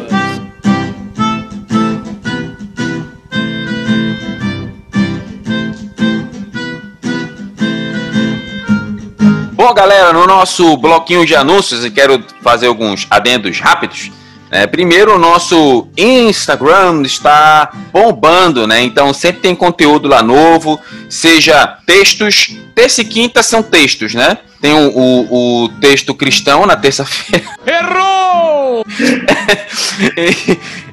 Bom, 9.61 9.75
galera, 9.75 10.11
no 10.11 10.25
nosso 10.25 10.75
bloquinho 10.75 11.23
de 11.23 11.35
anúncios, 11.35 11.85
eu 11.85 11.91
quero 11.91 12.25
fazer 12.41 12.65
alguns 12.65 13.05
adendos 13.11 13.59
rápidos. 13.59 14.11
É, 14.49 14.65
primeiro, 14.65 15.13
o 15.13 15.19
nosso 15.19 15.87
Instagram 15.95 17.03
está 17.03 17.69
bombando, 17.93 18.65
né? 18.65 18.81
Então 18.81 19.13
sempre 19.13 19.41
tem 19.41 19.55
conteúdo 19.55 20.07
lá 20.07 20.23
novo, 20.23 20.79
seja 21.07 21.77
textos. 21.85 22.57
Terça 22.73 23.03
e 23.03 23.05
quinta 23.05 23.43
são 23.43 23.61
textos, 23.61 24.15
né? 24.15 24.39
Tem 24.59 24.73
o, 24.73 24.97
o, 24.97 25.65
o 25.65 25.69
texto 25.79 26.15
cristão 26.15 26.65
na 26.65 26.75
terça-feira. 26.75 27.45
Errou! 27.63 28.83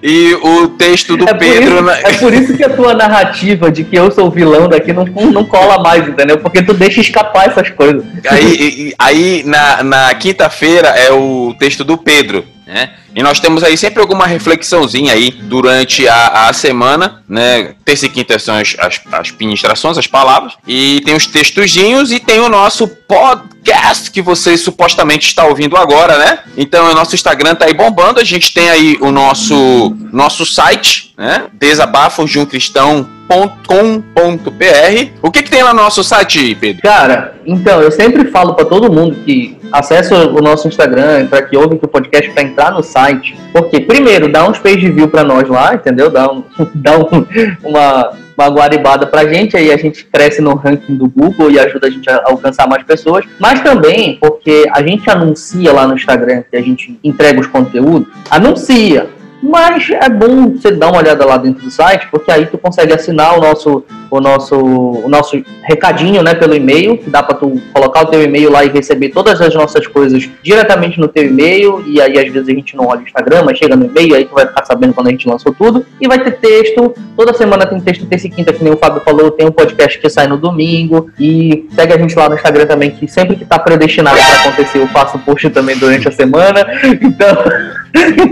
e, 0.03 0.35
o 0.43 0.69
texto 0.69 1.17
do 1.17 1.29
É 1.29 1.35
Pedro. 1.35 1.75
isso, 1.75 1.83
na- 1.83 1.99
é 1.99 2.12
por 2.15 2.33
isso 2.33 2.56
que 2.56 2.65
a 2.65 2.71
tua 2.71 2.95
narrativa 2.95 3.71
de 3.71 3.85
que 3.85 3.97
eu 3.97 4.11
sou 4.11 4.27
o 4.27 4.31
vilão 4.31 4.69
daqui 4.69 4.93
não, 4.93 5.05
não 5.05 5.45
cola 5.45 5.83
mais, 5.83 6.06
entendeu? 6.09 6.39
Porque 6.39 6.62
tu 6.62 6.75
deixa 6.75 7.00
escapar 7.00 7.49
essas 7.49 7.71
coisas. 7.71 8.03
Aí, 8.31 8.95
aí 8.99 9.43
na, 9.45 9.83
na 9.83 10.15
quinta-feira 10.15 10.89
é 10.89 11.11
o 11.12 11.55
texto 11.59 11.85
do 11.85 11.97
Pedro, 11.99 12.45
né? 12.67 12.91
E 13.17 13.23
nós 13.23 13.41
temos 13.41 13.65
aí 13.65 13.77
sempre 13.77 14.00
alguma 14.00 14.27
reflexãozinha 14.27 15.12
aí 15.12 15.31
durante 15.32 16.06
a, 16.06 16.49
a 16.49 16.53
semana, 16.53 17.22
né? 17.29 17.75
Terça 17.84 18.06
e 18.06 18.08
quinta 18.08 18.39
são 18.39 18.55
as, 18.55 18.77
as, 18.79 19.01
as 19.11 19.32
ministrações, 19.32 19.99
as 19.99 20.06
palavras. 20.06 20.53
E 20.69 21.01
tem 21.05 21.17
os 21.17 21.27
textozinhos 21.27 22.13
e 22.13 22.20
tem 22.20 22.39
o 22.39 22.49
nosso 22.49 22.87
podcast 22.87 24.11
que 24.13 24.22
você 24.22 24.56
supostamente 24.56 25.27
está 25.27 25.44
ouvindo 25.46 25.77
agora, 25.77 26.17
né? 26.19 26.39
Então 26.56 26.91
o 26.91 26.94
nosso 26.94 27.15
Instagram 27.15 27.55
tá 27.56 27.65
aí 27.65 27.75
bombando. 27.75 28.20
A 28.20 28.25
gente 28.25 28.53
tem 28.53 28.70
aí 28.70 28.96
o 29.01 29.11
nosso, 29.11 29.88
nosso 30.13 30.45
site, 30.47 31.13
né? 31.17 31.45
Desabafos 31.53 32.31
de 32.31 32.39
um 32.39 32.47
cristão.com.br. 32.47 35.11
O 35.23 35.31
que, 35.31 35.43
que 35.43 35.51
tem 35.51 35.63
lá 35.63 35.75
no 35.75 35.83
nosso 35.83 36.03
site, 36.03 36.55
Pedro? 36.55 36.83
Cara, 36.83 37.35
então, 37.47 37.81
eu 37.81 37.91
sempre 37.91 38.31
falo 38.31 38.55
pra 38.55 38.65
todo 38.65 38.93
mundo 38.93 39.17
que 39.25 39.57
acessa 39.73 40.27
o 40.29 40.41
nosso 40.41 40.69
Instagram, 40.69 41.27
para 41.27 41.43
que 41.43 41.57
ouve 41.57 41.79
o 41.83 41.89
podcast, 41.89 42.31
pra 42.31 42.43
entrar 42.43 42.71
no 42.73 42.83
site. 42.83 43.37
Porque, 43.53 43.81
primeiro, 43.81 44.31
dá 44.31 44.49
uns 44.49 44.59
page 44.59 44.89
view 44.91 45.09
pra 45.09 45.25
nós 45.25 45.49
lá, 45.49 45.75
entendeu? 45.75 46.11
Dá, 46.11 46.31
um, 46.31 46.43
dá 46.75 46.99
um- 46.99 47.27
uma, 47.63 48.13
uma 48.37 48.49
guaribada 48.49 49.07
pra 49.07 49.27
gente, 49.27 49.57
aí 49.57 49.73
a 49.73 49.77
gente 49.77 50.05
cresce 50.05 50.41
no 50.41 50.55
ranking 50.55 50.97
do 50.97 51.09
Google 51.09 51.51
e 51.51 51.59
ajuda 51.59 51.89
a 51.89 51.91
gente 51.91 52.09
a 52.09 52.23
alcançar 52.27 52.67
mais 52.67 52.83
pessoas. 52.85 53.25
Mas 53.39 53.61
também 53.61 54.17
porque 54.21 54.67
a 54.73 54.83
gente 54.83 55.09
anuncia 55.11 55.73
lá 55.73 55.87
no 55.87 55.95
Instagram 55.95 56.43
que 56.51 56.57
a 56.57 56.63
gente 56.63 56.99
entrega 57.05 57.41
os 57.41 57.47
conteúdos, 57.47 58.09
anuncia. 58.31 59.09
Mas 59.43 59.89
é 59.91 60.09
bom 60.09 60.51
você 60.51 60.71
dar 60.73 60.89
uma 60.89 60.99
olhada 60.99 61.25
lá 61.25 61.37
dentro 61.37 61.63
do 61.63 61.71
site, 61.71 62.09
porque 62.11 62.31
aí 62.31 62.47
tu 62.47 62.59
consegue 62.59 62.93
assinar 62.93 63.39
o 63.39 63.41
nosso, 63.41 63.85
o 64.10 64.20
nosso, 64.20 64.56
o 64.56 65.08
nosso 65.08 65.43
recadinho, 65.62 66.22
né, 66.22 66.34
pelo 66.34 66.55
e-mail, 66.55 66.96
que 66.96 67.10
dá 67.10 67.22
para 67.22 67.36
tu 67.36 67.60
colocar 67.72 68.03
o 68.03 68.06
teu 68.06 68.22
e-mail 68.22 68.50
lá 68.50 68.65
e 68.65 68.69
receber 68.69 69.10
todas 69.10 69.41
as 69.41 69.55
nossas 69.55 69.86
coisas 69.86 70.29
diretamente 70.43 70.98
no 70.98 71.08
teu 71.08 71.27
e-mail, 71.27 71.84
e 71.86 72.00
aí 72.00 72.19
às 72.19 72.32
vezes 72.32 72.48
a 72.48 72.53
gente 72.53 72.77
não 72.77 72.86
olha 72.86 73.00
o 73.00 73.05
Instagram, 73.05 73.43
mas 73.44 73.58
chega 73.58 73.77
no 73.77 73.86
e-mail, 73.86 74.15
aí 74.15 74.24
tu 74.24 74.34
vai 74.34 74.46
ficar 74.46 74.65
sabendo 74.65 74.94
quando 74.94 75.08
a 75.08 75.10
gente 75.10 75.29
lançou 75.29 75.53
tudo, 75.53 75.84
e 76.00 76.08
vai 76.08 76.19
ter 76.22 76.32
texto, 76.32 76.94
toda 77.17 77.34
semana 77.34 77.67
tem 77.67 77.81
texto 77.81 78.06
terça 78.06 78.27
e 78.27 78.31
quinta, 78.31 78.53
que 78.53 78.65
nem 78.65 78.72
o 78.72 78.77
Fábio 78.77 79.03
falou, 79.03 79.31
tem 79.31 79.46
um 79.46 79.53
podcast 79.53 79.98
que 79.98 80.08
sai 80.08 80.27
no 80.27 80.36
domingo, 80.36 81.10
e 81.19 81.67
segue 81.74 81.93
a 81.93 81.98
gente 81.98 82.17
lá 82.17 82.29
no 82.29 82.34
Instagram 82.34 82.67
também, 82.67 82.91
que 82.91 83.06
sempre 83.06 83.36
que 83.36 83.44
tá 83.44 83.58
predestinado 83.58 84.17
para 84.17 84.41
acontecer, 84.41 84.79
eu 84.79 84.88
faço 84.88 85.19
post 85.19 85.50
também 85.50 85.77
durante 85.77 86.08
a 86.08 86.12
semana, 86.12 86.67
então... 87.03 87.36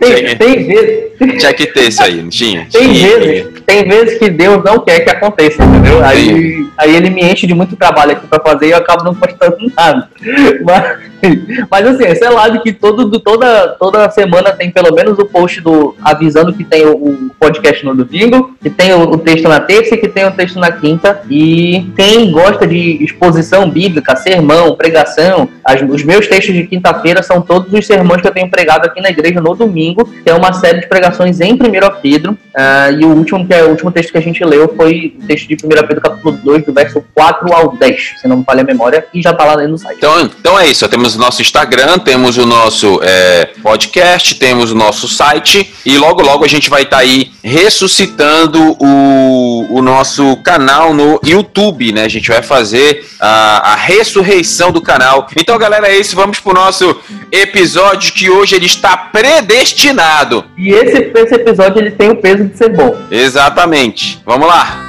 tem, 0.00 0.37
tem 0.37 0.66
vezes 0.66 1.38
Tinha 1.38 1.52
que 1.52 1.66
ter 1.66 1.88
isso 1.88 2.02
aí, 2.02 2.23
não 2.23 2.28
tinha? 2.28 2.66
tem 2.71 2.92
vezes, 2.92 3.47
tem 3.66 3.88
vezes 3.88 4.18
que 4.18 4.28
Deus 4.28 4.62
não 4.62 4.78
quer 4.80 5.00
que 5.00 5.11
aconteça, 5.11 5.65
entendeu? 5.66 6.04
Aí, 6.04 6.68
aí 6.76 6.96
ele 6.96 7.11
me 7.11 7.23
enche 7.23 7.46
de 7.46 7.54
muito 7.54 7.76
trabalho 7.76 8.12
aqui 8.12 8.26
pra 8.26 8.40
fazer 8.40 8.68
e 8.68 8.70
eu 8.70 8.78
acabo 8.78 9.04
não 9.04 9.14
postando 9.14 9.56
nada. 9.76 10.08
Mas, 10.64 10.99
Mas 11.71 11.87
assim, 11.87 12.04
é 12.04 12.14
selado 12.14 12.62
que 12.62 12.73
todo, 12.73 13.18
toda, 13.21 13.68
toda 13.78 14.11
semana 14.11 14.52
tem 14.52 14.71
pelo 14.71 14.95
menos 14.95 15.18
o 15.18 15.25
post 15.25 15.61
do 15.61 15.95
avisando 16.02 16.52
que 16.52 16.64
tem 16.64 16.87
o, 16.87 16.95
o 16.95 17.30
podcast 17.38 17.85
no 17.85 17.95
domingo, 17.95 18.56
que 18.62 18.71
tem 18.71 18.92
o, 18.92 19.02
o, 19.02 19.18
texto 19.18 19.49
na 19.49 19.61
terça 19.61 19.95
e 19.95 19.99
que 19.99 20.09
tem 20.09 20.26
o 20.26 20.33
texto 20.33 20.59
na 20.59 20.71
quinta. 20.73 21.23
E 21.30 21.87
quem 21.97 22.30
gosta 22.30 22.66
de 22.66 23.02
exposição 23.04 23.68
bíblica, 23.68 24.16
sermão, 24.16 24.75
pregação, 24.76 25.49
as, 25.64 25.80
os 25.83 26.02
meus 26.04 26.26
textos 26.26 26.54
de 26.54 26.66
quinta-feira 26.66 27.23
são 27.23 27.40
todos 27.40 27.73
os 27.73 27.87
sermões 27.87 28.21
que 28.21 28.28
eu 28.28 28.33
tenho 28.33 28.50
pregado 28.50 28.87
aqui 28.87 29.00
na 29.00 29.11
igreja 29.11 29.40
no 29.40 29.54
domingo, 29.54 30.04
que 30.04 30.30
é 30.30 30.35
uma 30.35 30.52
série 30.52 30.80
de 30.80 30.87
pregações 30.87 31.40
em 31.40 31.54
1 31.54 31.59
Pedro. 32.02 32.33
Uh, 32.33 33.00
e 33.00 33.04
o 33.04 33.09
último, 33.09 33.47
que 33.47 33.54
é 33.54 33.64
o 33.64 33.71
último 33.71 33.90
texto 33.90 34.12
que 34.12 34.18
a 34.18 34.23
gente 34.23 34.42
leu 34.45 34.73
foi 34.76 35.14
o 35.23 35.26
texto 35.26 35.49
de 35.49 35.54
1 35.54 35.68
Pedro, 35.68 36.00
capítulo 36.00 36.38
2, 36.42 36.64
do 36.64 36.73
verso 36.73 37.04
4 37.14 37.52
ao 37.52 37.76
10, 37.76 38.14
se 38.21 38.28
não 38.28 38.38
me 38.38 38.45
falha 38.45 38.62
a 38.62 38.64
memória, 38.64 39.04
e 39.12 39.21
já 39.21 39.33
tá 39.33 39.45
lá 39.45 39.56
no 39.66 39.78
site. 39.78 39.99
Então, 39.99 40.21
então 40.23 40.59
é 40.59 40.66
isso, 40.66 40.88
temos 40.88 41.15
nosso 41.18 41.42
Instagram, 41.42 41.99
temos 41.99 42.37
o 42.38 42.46
nosso 42.46 43.00
é, 43.02 43.50
podcast, 43.62 44.35
temos 44.37 44.70
o 44.70 44.75
nosso 44.75 45.08
site, 45.08 45.73
e 45.85 45.96
logo 45.96 46.23
logo 46.23 46.44
a 46.44 46.49
gente 46.49 46.70
vai 46.70 46.82
estar 46.82 46.96
tá 46.96 47.02
aí 47.02 47.30
ressuscitando 47.42 48.76
o, 48.78 49.66
o 49.70 49.82
nosso 49.82 50.37
canal 50.38 50.94
no 50.94 51.20
YouTube, 51.25 51.92
né? 51.92 52.04
A 52.04 52.08
gente 52.08 52.28
vai 52.28 52.42
fazer 52.42 53.04
a, 53.20 53.73
a 53.73 53.76
ressurreição 53.76 54.73
do 54.73 54.80
canal. 54.80 55.26
Então, 55.37 55.58
galera, 55.58 55.88
é 55.88 55.99
isso, 55.99 56.16
vamos 56.16 56.40
pro 56.40 56.52
nosso 56.52 56.96
episódio 57.30 58.12
que 58.12 58.30
hoje 58.30 58.56
ele 58.56 58.66
está 58.66 58.96
predestinado. 58.96 60.44
E 60.56 60.70
esse, 60.70 61.12
esse 61.14 61.35
episódio 61.35 61.80
ele 61.80 61.90
tem 61.90 62.11
o 62.11 62.16
peso 62.16 62.44
de 62.44 62.56
ser 62.56 62.70
bom. 62.70 62.96
Exatamente. 63.11 64.20
Vamos 64.25 64.46
lá. 64.46 64.86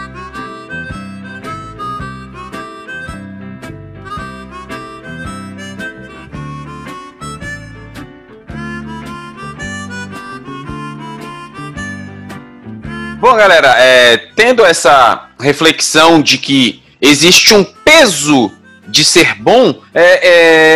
Bom, 13.20 13.36
galera, 13.36 13.76
é, 13.80 14.18
tendo 14.36 14.64
essa 14.64 15.30
reflexão 15.40 16.22
de 16.22 16.38
que 16.38 16.84
existe 17.02 17.52
um 17.52 17.64
peso 17.64 18.52
de 18.88 19.04
ser 19.04 19.34
bom, 19.36 19.74
é, 19.94 20.30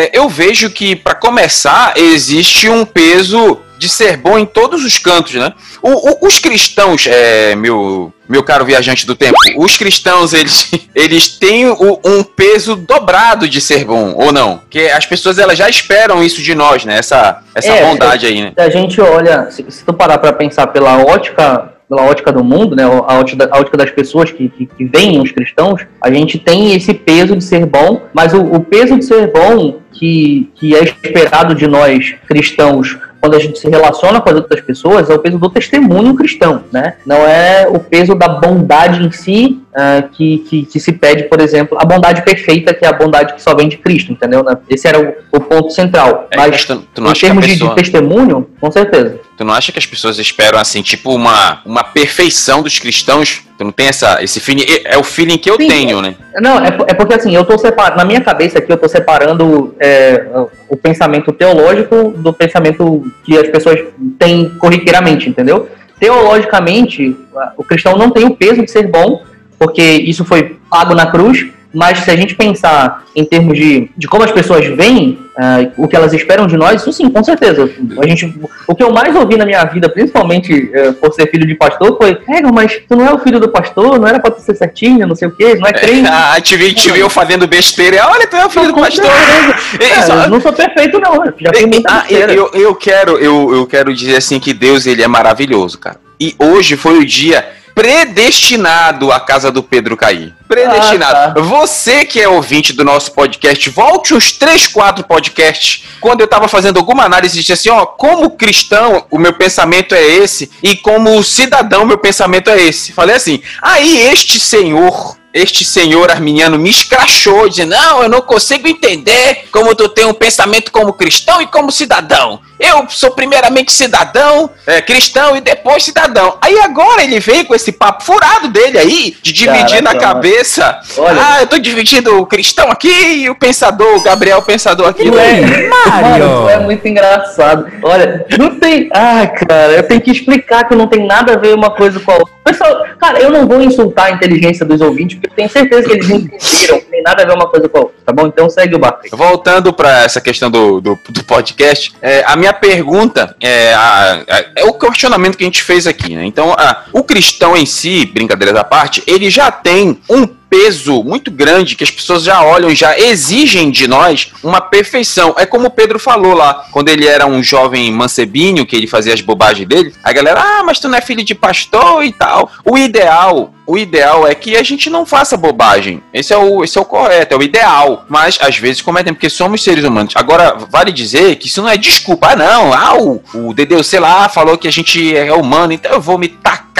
é, 0.06 0.10
eu 0.12 0.28
vejo 0.28 0.72
que, 0.72 0.96
para 0.96 1.14
começar, 1.14 1.94
existe 1.96 2.68
um 2.68 2.84
peso 2.84 3.60
de 3.78 3.88
ser 3.88 4.18
bom 4.18 4.40
em 4.40 4.46
todos 4.46 4.84
os 4.84 4.98
cantos, 4.98 5.36
né? 5.36 5.54
O, 5.84 5.90
o, 5.92 6.28
os 6.28 6.40
cristãos, 6.40 7.06
é, 7.08 7.56
meu, 7.56 8.12
meu 8.28 8.44
caro 8.44 8.66
viajante 8.66 9.06
do 9.06 9.16
tempo, 9.16 9.38
os 9.58 9.78
cristãos, 9.78 10.34
eles, 10.34 10.72
eles 10.96 11.30
têm 11.30 11.68
o, 11.68 12.00
um 12.04 12.24
peso 12.24 12.76
dobrado 12.76 13.48
de 13.48 13.62
ser 13.62 13.86
bom, 13.86 14.14
ou 14.16 14.34
não? 14.34 14.62
Que 14.68 14.90
as 14.90 15.06
pessoas, 15.06 15.38
elas 15.38 15.60
já 15.60 15.70
esperam 15.70 16.24
isso 16.24 16.42
de 16.42 16.56
nós, 16.56 16.86
né? 16.86 16.98
Essa, 16.98 17.40
essa 17.54 17.72
é, 17.72 17.86
bondade 17.86 18.26
aí, 18.26 18.42
né? 18.42 18.52
Se 18.56 18.62
a 18.62 18.70
gente 18.70 19.00
olha, 19.00 19.50
se, 19.52 19.64
se 19.70 19.86
tu 19.86 19.94
parar 19.94 20.18
para 20.18 20.34
pensar 20.34 20.68
pela 20.68 20.98
ótica 20.98 21.71
pela 21.92 22.04
ótica 22.04 22.32
do 22.32 22.42
mundo, 22.42 22.74
né, 22.74 22.84
a 22.84 23.20
ótica, 23.20 23.50
a 23.52 23.60
ótica 23.60 23.76
das 23.76 23.92
pessoas 23.92 24.32
que, 24.32 24.48
que, 24.48 24.66
que 24.66 24.86
veem 24.86 25.20
os 25.20 25.30
cristãos, 25.34 25.86
a 26.02 26.10
gente 26.10 26.40
tem 26.40 26.74
esse 26.74 26.94
peso 26.94 27.36
de 27.36 27.44
ser 27.44 27.66
bom, 27.66 28.04
mas 28.14 28.34
o, 28.34 28.40
o 28.42 28.62
peso 28.62 28.98
de 28.98 29.04
ser 29.04 29.30
bom 29.30 29.82
que, 29.92 30.50
que 30.56 30.74
é 30.74 30.84
esperado 30.84 31.54
de 31.54 31.68
nós 31.68 32.16
cristãos 32.30 32.98
quando 33.20 33.36
a 33.36 33.40
gente 33.40 33.60
se 33.60 33.70
relaciona 33.70 34.22
com 34.22 34.30
as 34.30 34.36
outras 34.36 34.62
pessoas, 34.62 35.10
é 35.10 35.14
o 35.14 35.20
peso 35.20 35.38
do 35.38 35.50
testemunho 35.50 36.16
cristão, 36.16 36.64
né? 36.72 36.96
Não 37.06 37.18
é 37.18 37.68
o 37.70 37.78
peso 37.78 38.16
da 38.16 38.28
bondade 38.28 39.06
em 39.06 39.12
si 39.12 39.61
uh, 39.72 40.08
que, 40.10 40.40
que, 40.40 40.66
que, 40.66 40.80
se 40.80 40.92
pede, 40.92 41.24
por 41.24 41.40
exemplo, 41.40 41.78
a 41.80 41.86
bondade 41.86 42.24
perfeita, 42.24 42.74
que 42.74 42.86
é 42.86 42.90
a 42.90 42.94
bondade 42.94 43.34
que 43.34 43.42
só 43.42 43.56
vem 43.56 43.68
de 43.68 43.78
Cristo, 43.78 44.12
entendeu? 44.12 44.44
Esse 44.70 44.88
era 44.88 45.00
o, 45.00 45.38
o 45.38 45.40
ponto 45.40 45.72
central. 45.72 46.28
É, 46.32 46.38
mas, 46.38 46.66
tu, 46.66 46.84
tu 46.94 47.02
em 47.02 47.14
termos 47.14 47.46
pessoa... 47.46 47.70
de, 47.70 47.76
de 47.76 47.82
testemunho, 47.82 48.48
com 48.60 48.72
certeza. 48.72 49.20
Tu 49.38 49.44
não 49.44 49.54
acha 49.54 49.72
que 49.72 49.80
as 49.80 49.86
pessoas 49.86 50.20
esperam, 50.20 50.60
assim, 50.60 50.82
tipo, 50.82 51.14
uma, 51.14 51.62
uma 51.66 51.84
perfeição 51.84 52.62
dos 52.62 52.78
cristãos? 52.78 53.42
Tu 53.58 53.64
não 53.64 53.72
tem 53.72 53.88
essa, 53.88 54.22
esse 54.24 54.40
feeling? 54.40 54.66
É 54.86 54.98
o 54.98 55.04
feeling 55.04 55.38
que 55.38 55.50
eu 55.50 55.56
Sim, 55.56 55.68
tenho, 55.68 56.02
né? 56.02 56.16
Não, 56.36 56.60
é, 56.60 56.68
é 56.88 56.94
porque 56.94 57.14
assim, 57.14 57.36
eu 57.36 57.46
tô 57.46 57.58
separando, 57.58 57.98
na 57.98 58.06
minha 58.06 58.22
cabeça 58.22 58.60
aqui, 58.60 58.72
eu 58.72 58.78
tô 58.78 58.88
separando 58.88 59.76
é, 59.80 60.26
o 60.70 60.78
pensamento 60.78 61.32
teológico 61.32 62.12
do 62.18 62.34
pensamento 62.34 63.12
que 63.24 63.38
as 63.38 63.48
pessoas 63.50 63.80
têm 64.20 64.50
corriqueiramente, 64.58 65.30
entendeu? 65.30 65.70
Teologicamente, 66.00 67.16
o 67.56 67.64
cristão 67.64 67.96
não 67.96 68.10
tem 68.10 68.26
o 68.26 68.36
peso 68.36 68.64
de 68.64 68.72
ser 68.72 68.88
bom, 68.88 69.22
porque 69.62 69.84
isso 69.84 70.26
foi 70.26 70.58
pago 70.68 70.96
na 70.96 71.06
cruz, 71.06 71.46
mas 71.72 72.00
se 72.00 72.10
a 72.10 72.16
gente 72.16 72.34
pensar 72.34 73.06
em 73.16 73.24
termos 73.24 73.56
de, 73.56 73.92
de 73.96 74.08
como 74.08 74.24
as 74.24 74.32
pessoas 74.32 74.66
veem 74.66 75.20
uh, 75.38 75.72
o 75.78 75.88
que 75.88 75.96
elas 75.96 76.14
esperam 76.14 76.48
de 76.48 76.58
nós, 76.58 76.82
isso 76.82 76.92
sim, 76.92 77.08
com 77.12 77.24
certeza. 77.24 77.70
A 78.02 78.08
gente, 78.08 78.34
o 78.68 78.74
que 78.74 78.82
eu 78.82 78.92
mais 78.92 79.16
ouvi 79.16 79.38
na 79.38 79.46
minha 79.46 79.64
vida, 79.66 79.88
principalmente 79.88 80.52
uh, 80.52 80.94
por 80.94 81.14
ser 81.14 81.30
filho 81.30 81.46
de 81.46 81.54
pastor, 81.54 81.96
foi: 81.96 82.18
É, 82.28 82.42
mas 82.52 82.82
tu 82.90 82.96
não 82.96 83.06
é 83.06 83.14
o 83.14 83.20
filho 83.20 83.40
do 83.40 83.50
pastor, 83.50 84.00
não 84.00 84.08
era 84.08 84.20
pra 84.20 84.32
tu 84.32 84.42
ser 84.42 84.56
certinho, 84.56 85.06
não 85.06 85.16
sei 85.16 85.28
o 85.28 85.32
quê, 85.32 85.54
não 85.54 85.68
é 85.68 85.74
crente. 85.74 86.10
ah, 86.12 86.42
te 86.42 86.58
vi, 86.58 86.74
te 86.74 86.92
vi 86.92 87.00
eu 87.00 87.10
fazendo 87.10 87.46
besteira. 87.46 88.08
Olha, 88.08 88.26
tu 88.26 88.36
é 88.36 88.44
o 88.48 88.50
filho 88.50 88.66
não, 88.66 88.74
do 88.74 88.82
pastor. 88.82 89.06
É, 89.80 90.02
só... 90.02 90.28
Não 90.28 90.42
sou 90.42 90.54
perfeito, 90.54 91.00
não. 91.00 91.24
Já 91.40 91.68
muita 91.68 91.88
ah, 91.88 92.06
eu, 92.10 92.50
eu, 92.56 92.74
quero, 92.74 93.20
eu, 93.20 93.54
eu 93.54 93.68
quero 93.68 93.94
dizer 93.94 94.16
assim 94.16 94.40
que 94.40 94.56
Deus 94.56 94.88
ele 94.88 95.04
é 95.04 95.08
maravilhoso, 95.08 95.78
cara. 95.78 96.00
E 96.20 96.36
hoje 96.40 96.76
foi 96.76 96.98
o 96.98 97.06
dia 97.06 97.46
predestinado 97.74 99.12
a 99.12 99.20
casa 99.20 99.52
do 99.52 99.64
Pedro 99.64 99.98
cair. 99.98 100.34
Predestinado. 100.48 101.16
Ah, 101.16 101.32
tá. 101.32 101.42
Você 101.42 102.06
que 102.06 102.20
é 102.20 102.28
ouvinte 102.28 102.74
do 102.74 102.84
nosso 102.84 103.12
podcast, 103.14 103.70
volte 103.70 104.14
uns 104.14 104.32
3, 104.32 104.68
4 104.68 105.06
podcasts. 105.06 105.86
Quando 106.00 106.22
eu 106.22 106.26
estava 106.26 106.48
fazendo 106.48 106.78
alguma 106.78 107.04
análise, 107.04 107.38
disse 107.38 107.54
assim: 107.54 107.70
ó, 107.70 107.86
como 107.86 108.32
cristão, 108.32 109.06
o 109.10 109.18
meu 109.18 109.34
pensamento 109.34 109.96
é 109.96 110.02
esse, 110.02 110.52
e 110.62 110.76
como 110.76 111.24
cidadão, 111.24 111.86
meu 111.86 111.98
pensamento 111.98 112.50
é 112.50 112.62
esse. 112.62 112.92
Falei 112.92 113.16
assim: 113.16 113.42
aí 113.62 114.08
este 114.08 114.40
senhor 114.40 115.16
este 115.34 115.64
senhor 115.64 116.12
arminiano 116.12 116.58
me 116.58 116.70
escrachou, 116.70 117.48
dizendo: 117.48 117.70
Não, 117.70 118.04
eu 118.04 118.10
não 118.10 118.22
consigo 118.22 118.68
entender 118.68 119.48
como 119.52 119.74
tu 119.76 119.88
tem 119.88 120.06
um 120.06 120.14
pensamento 120.14 120.72
como 120.72 120.94
cristão 120.94 121.42
e 121.42 121.48
como 121.48 121.72
cidadão. 121.72 122.42
Eu 122.62 122.86
sou 122.90 123.12
primeiramente 123.12 123.74
cidadão, 123.74 124.52
é, 124.68 124.80
cristão 124.82 125.36
e 125.36 125.42
depois 125.42 125.84
cidadão. 125.84 126.38
Aí 126.40 126.60
agora 126.60 127.04
ele 127.04 127.20
veio 127.20 127.44
com 127.46 127.56
esse 127.56 127.72
papo 127.72 128.04
furado 128.04 128.50
dele 128.50 128.78
aí, 128.78 129.18
de 129.22 129.34
dividir 129.34 129.82
Caraca, 129.82 129.94
na 129.94 129.96
cabeça. 129.96 130.80
Olha. 130.98 131.20
Ah, 131.20 131.42
eu 131.42 131.48
tô 131.48 131.58
dividindo 131.58 132.20
o 132.20 132.26
cristão 132.26 132.70
aqui 132.70 133.24
e 133.24 133.30
o 133.32 133.36
pensador, 133.36 133.96
o 133.96 134.04
Gabriel 134.04 134.38
o 134.38 134.44
pensador 134.44 134.90
aqui. 134.90 135.08
É, 135.08 135.68
Mano, 135.68 136.50
é 136.50 136.60
muito 136.60 136.88
engraçado. 136.88 137.66
Olha, 137.82 138.26
não 138.38 138.60
tem. 138.60 138.90
Ah, 138.94 139.26
cara, 139.26 139.74
eu 139.74 139.84
tenho 139.88 140.02
que 140.02 140.12
explicar 140.12 140.68
que 140.68 140.76
não 140.76 140.88
tem 140.88 141.06
nada 141.06 141.34
a 141.34 141.38
ver 141.38 141.56
uma 141.56 141.72
coisa 141.72 142.00
com 142.00 142.12
a 142.12 142.16
outra. 142.16 142.34
Pessoal, 142.44 142.86
cara, 143.00 143.20
eu 143.20 143.30
não 143.30 143.48
vou 143.48 143.62
insultar 143.62 144.08
a 144.08 144.12
inteligência 144.12 144.66
dos 144.66 144.82
ouvintes, 144.82 145.18
porque 145.18 145.32
eu 145.32 145.36
tenho 145.36 145.50
certeza 145.50 145.88
que 145.88 145.94
eles 145.94 146.10
entenderam 146.10 146.80
que 146.80 146.86
tem 146.86 147.04
nada 147.04 147.24
a 147.24 147.26
ver 147.26 147.34
uma 147.34 147.48
coisa 147.48 147.70
com 147.70 147.78
a 147.78 147.82
outra, 147.82 147.96
tá 148.06 148.12
bom? 148.12 148.28
Então 148.28 148.50
segue 148.50 148.76
o 148.76 148.80
barco. 148.80 149.02
Voltando 149.12 149.72
para 149.72 150.04
essa 150.04 150.20
questão 150.20 150.50
do, 150.50 150.82
do, 150.82 151.00
do 151.10 151.24
podcast, 151.24 151.94
é, 152.02 152.24
a 152.26 152.36
minha 152.36 152.51
pergunta 152.54 153.36
é, 153.40 153.74
a, 153.74 154.24
a, 154.30 154.46
é 154.56 154.64
o 154.66 154.74
questionamento 154.74 155.38
que 155.38 155.44
a 155.44 155.48
gente 155.48 155.64
fez 155.64 155.88
aqui, 155.88 156.16
né? 156.16 156.26
Então, 156.26 156.54
a, 156.58 156.86
o 156.94 157.04
cristão 157.04 157.56
em 157.56 157.66
si, 157.66 158.06
brincadeiras 158.06 158.56
à 158.56 158.64
parte, 158.64 159.04
ele 159.08 159.30
já 159.30 159.52
tem 159.52 160.00
um 160.10 160.28
peso 160.52 161.02
muito 161.02 161.32
grande 161.32 161.78
que 161.78 161.84
as 161.86 161.90
pessoas 161.90 162.24
já 162.24 162.44
olham 162.44 162.76
já 162.76 163.00
exigem 163.00 163.72
de 163.72 163.88
nós 163.88 164.34
uma 164.44 164.60
perfeição. 164.60 165.34
É 165.38 165.46
como 165.46 165.68
o 165.68 165.72
Pedro 165.72 165.98
falou 165.98 166.34
lá, 166.34 166.66
quando 166.74 166.90
ele 166.90 167.08
era 167.08 167.26
um 167.26 167.42
jovem 167.42 167.90
mancebinho, 167.90 168.66
que 168.66 168.76
ele 168.76 168.86
fazia 168.86 169.14
as 169.14 169.22
bobagens 169.22 169.66
dele, 169.66 169.94
a 170.04 170.12
galera, 170.12 170.42
ah, 170.42 170.64
mas 170.66 170.78
tu 170.78 170.90
não 170.90 170.98
é 170.98 171.02
filho 171.02 171.24
de 171.24 171.34
pastor 171.34 172.04
e 172.04 172.12
tal. 172.12 172.52
O 172.66 172.78
ideal 172.78 173.54
o 173.72 173.78
ideal 173.78 174.28
é 174.28 174.36
que 174.36 174.58
a 174.58 174.64
gente 174.64 174.90
não 174.90 175.06
faça 175.06 175.38
bobagem. 175.38 176.04
Esse 176.14 176.34
é 176.34 176.38
o, 176.38 176.62
esse 176.62 176.78
é 176.78 176.82
o 176.82 176.86
correto, 176.86 177.34
é 177.34 177.38
o 177.38 177.42
ideal. 177.42 178.06
Mas 178.10 178.38
às 178.42 178.58
vezes 178.58 178.82
cometem, 178.82 179.14
porque 179.14 179.30
somos 179.30 179.64
seres 179.64 179.86
humanos. 179.86 180.14
Agora, 180.18 180.58
vale 180.70 180.92
dizer 180.92 181.38
que 181.38 181.48
isso 181.48 181.62
não 181.62 181.70
é 181.70 181.78
desculpa. 181.78 182.32
Ah, 182.32 182.36
não. 182.36 182.74
Ah, 182.74 182.98
o, 182.98 183.22
o 183.34 183.54
Dedeu, 183.54 183.82
sei 183.82 184.02
lá, 184.02 184.28
falou 184.28 184.58
que 184.58 184.68
a 184.68 184.72
gente 184.72 185.16
é 185.16 185.32
humano, 185.34 185.72
então 185.72 185.92
eu 185.92 186.02
vou 186.02 186.18
me 186.18 186.28
tacar, 186.28 186.71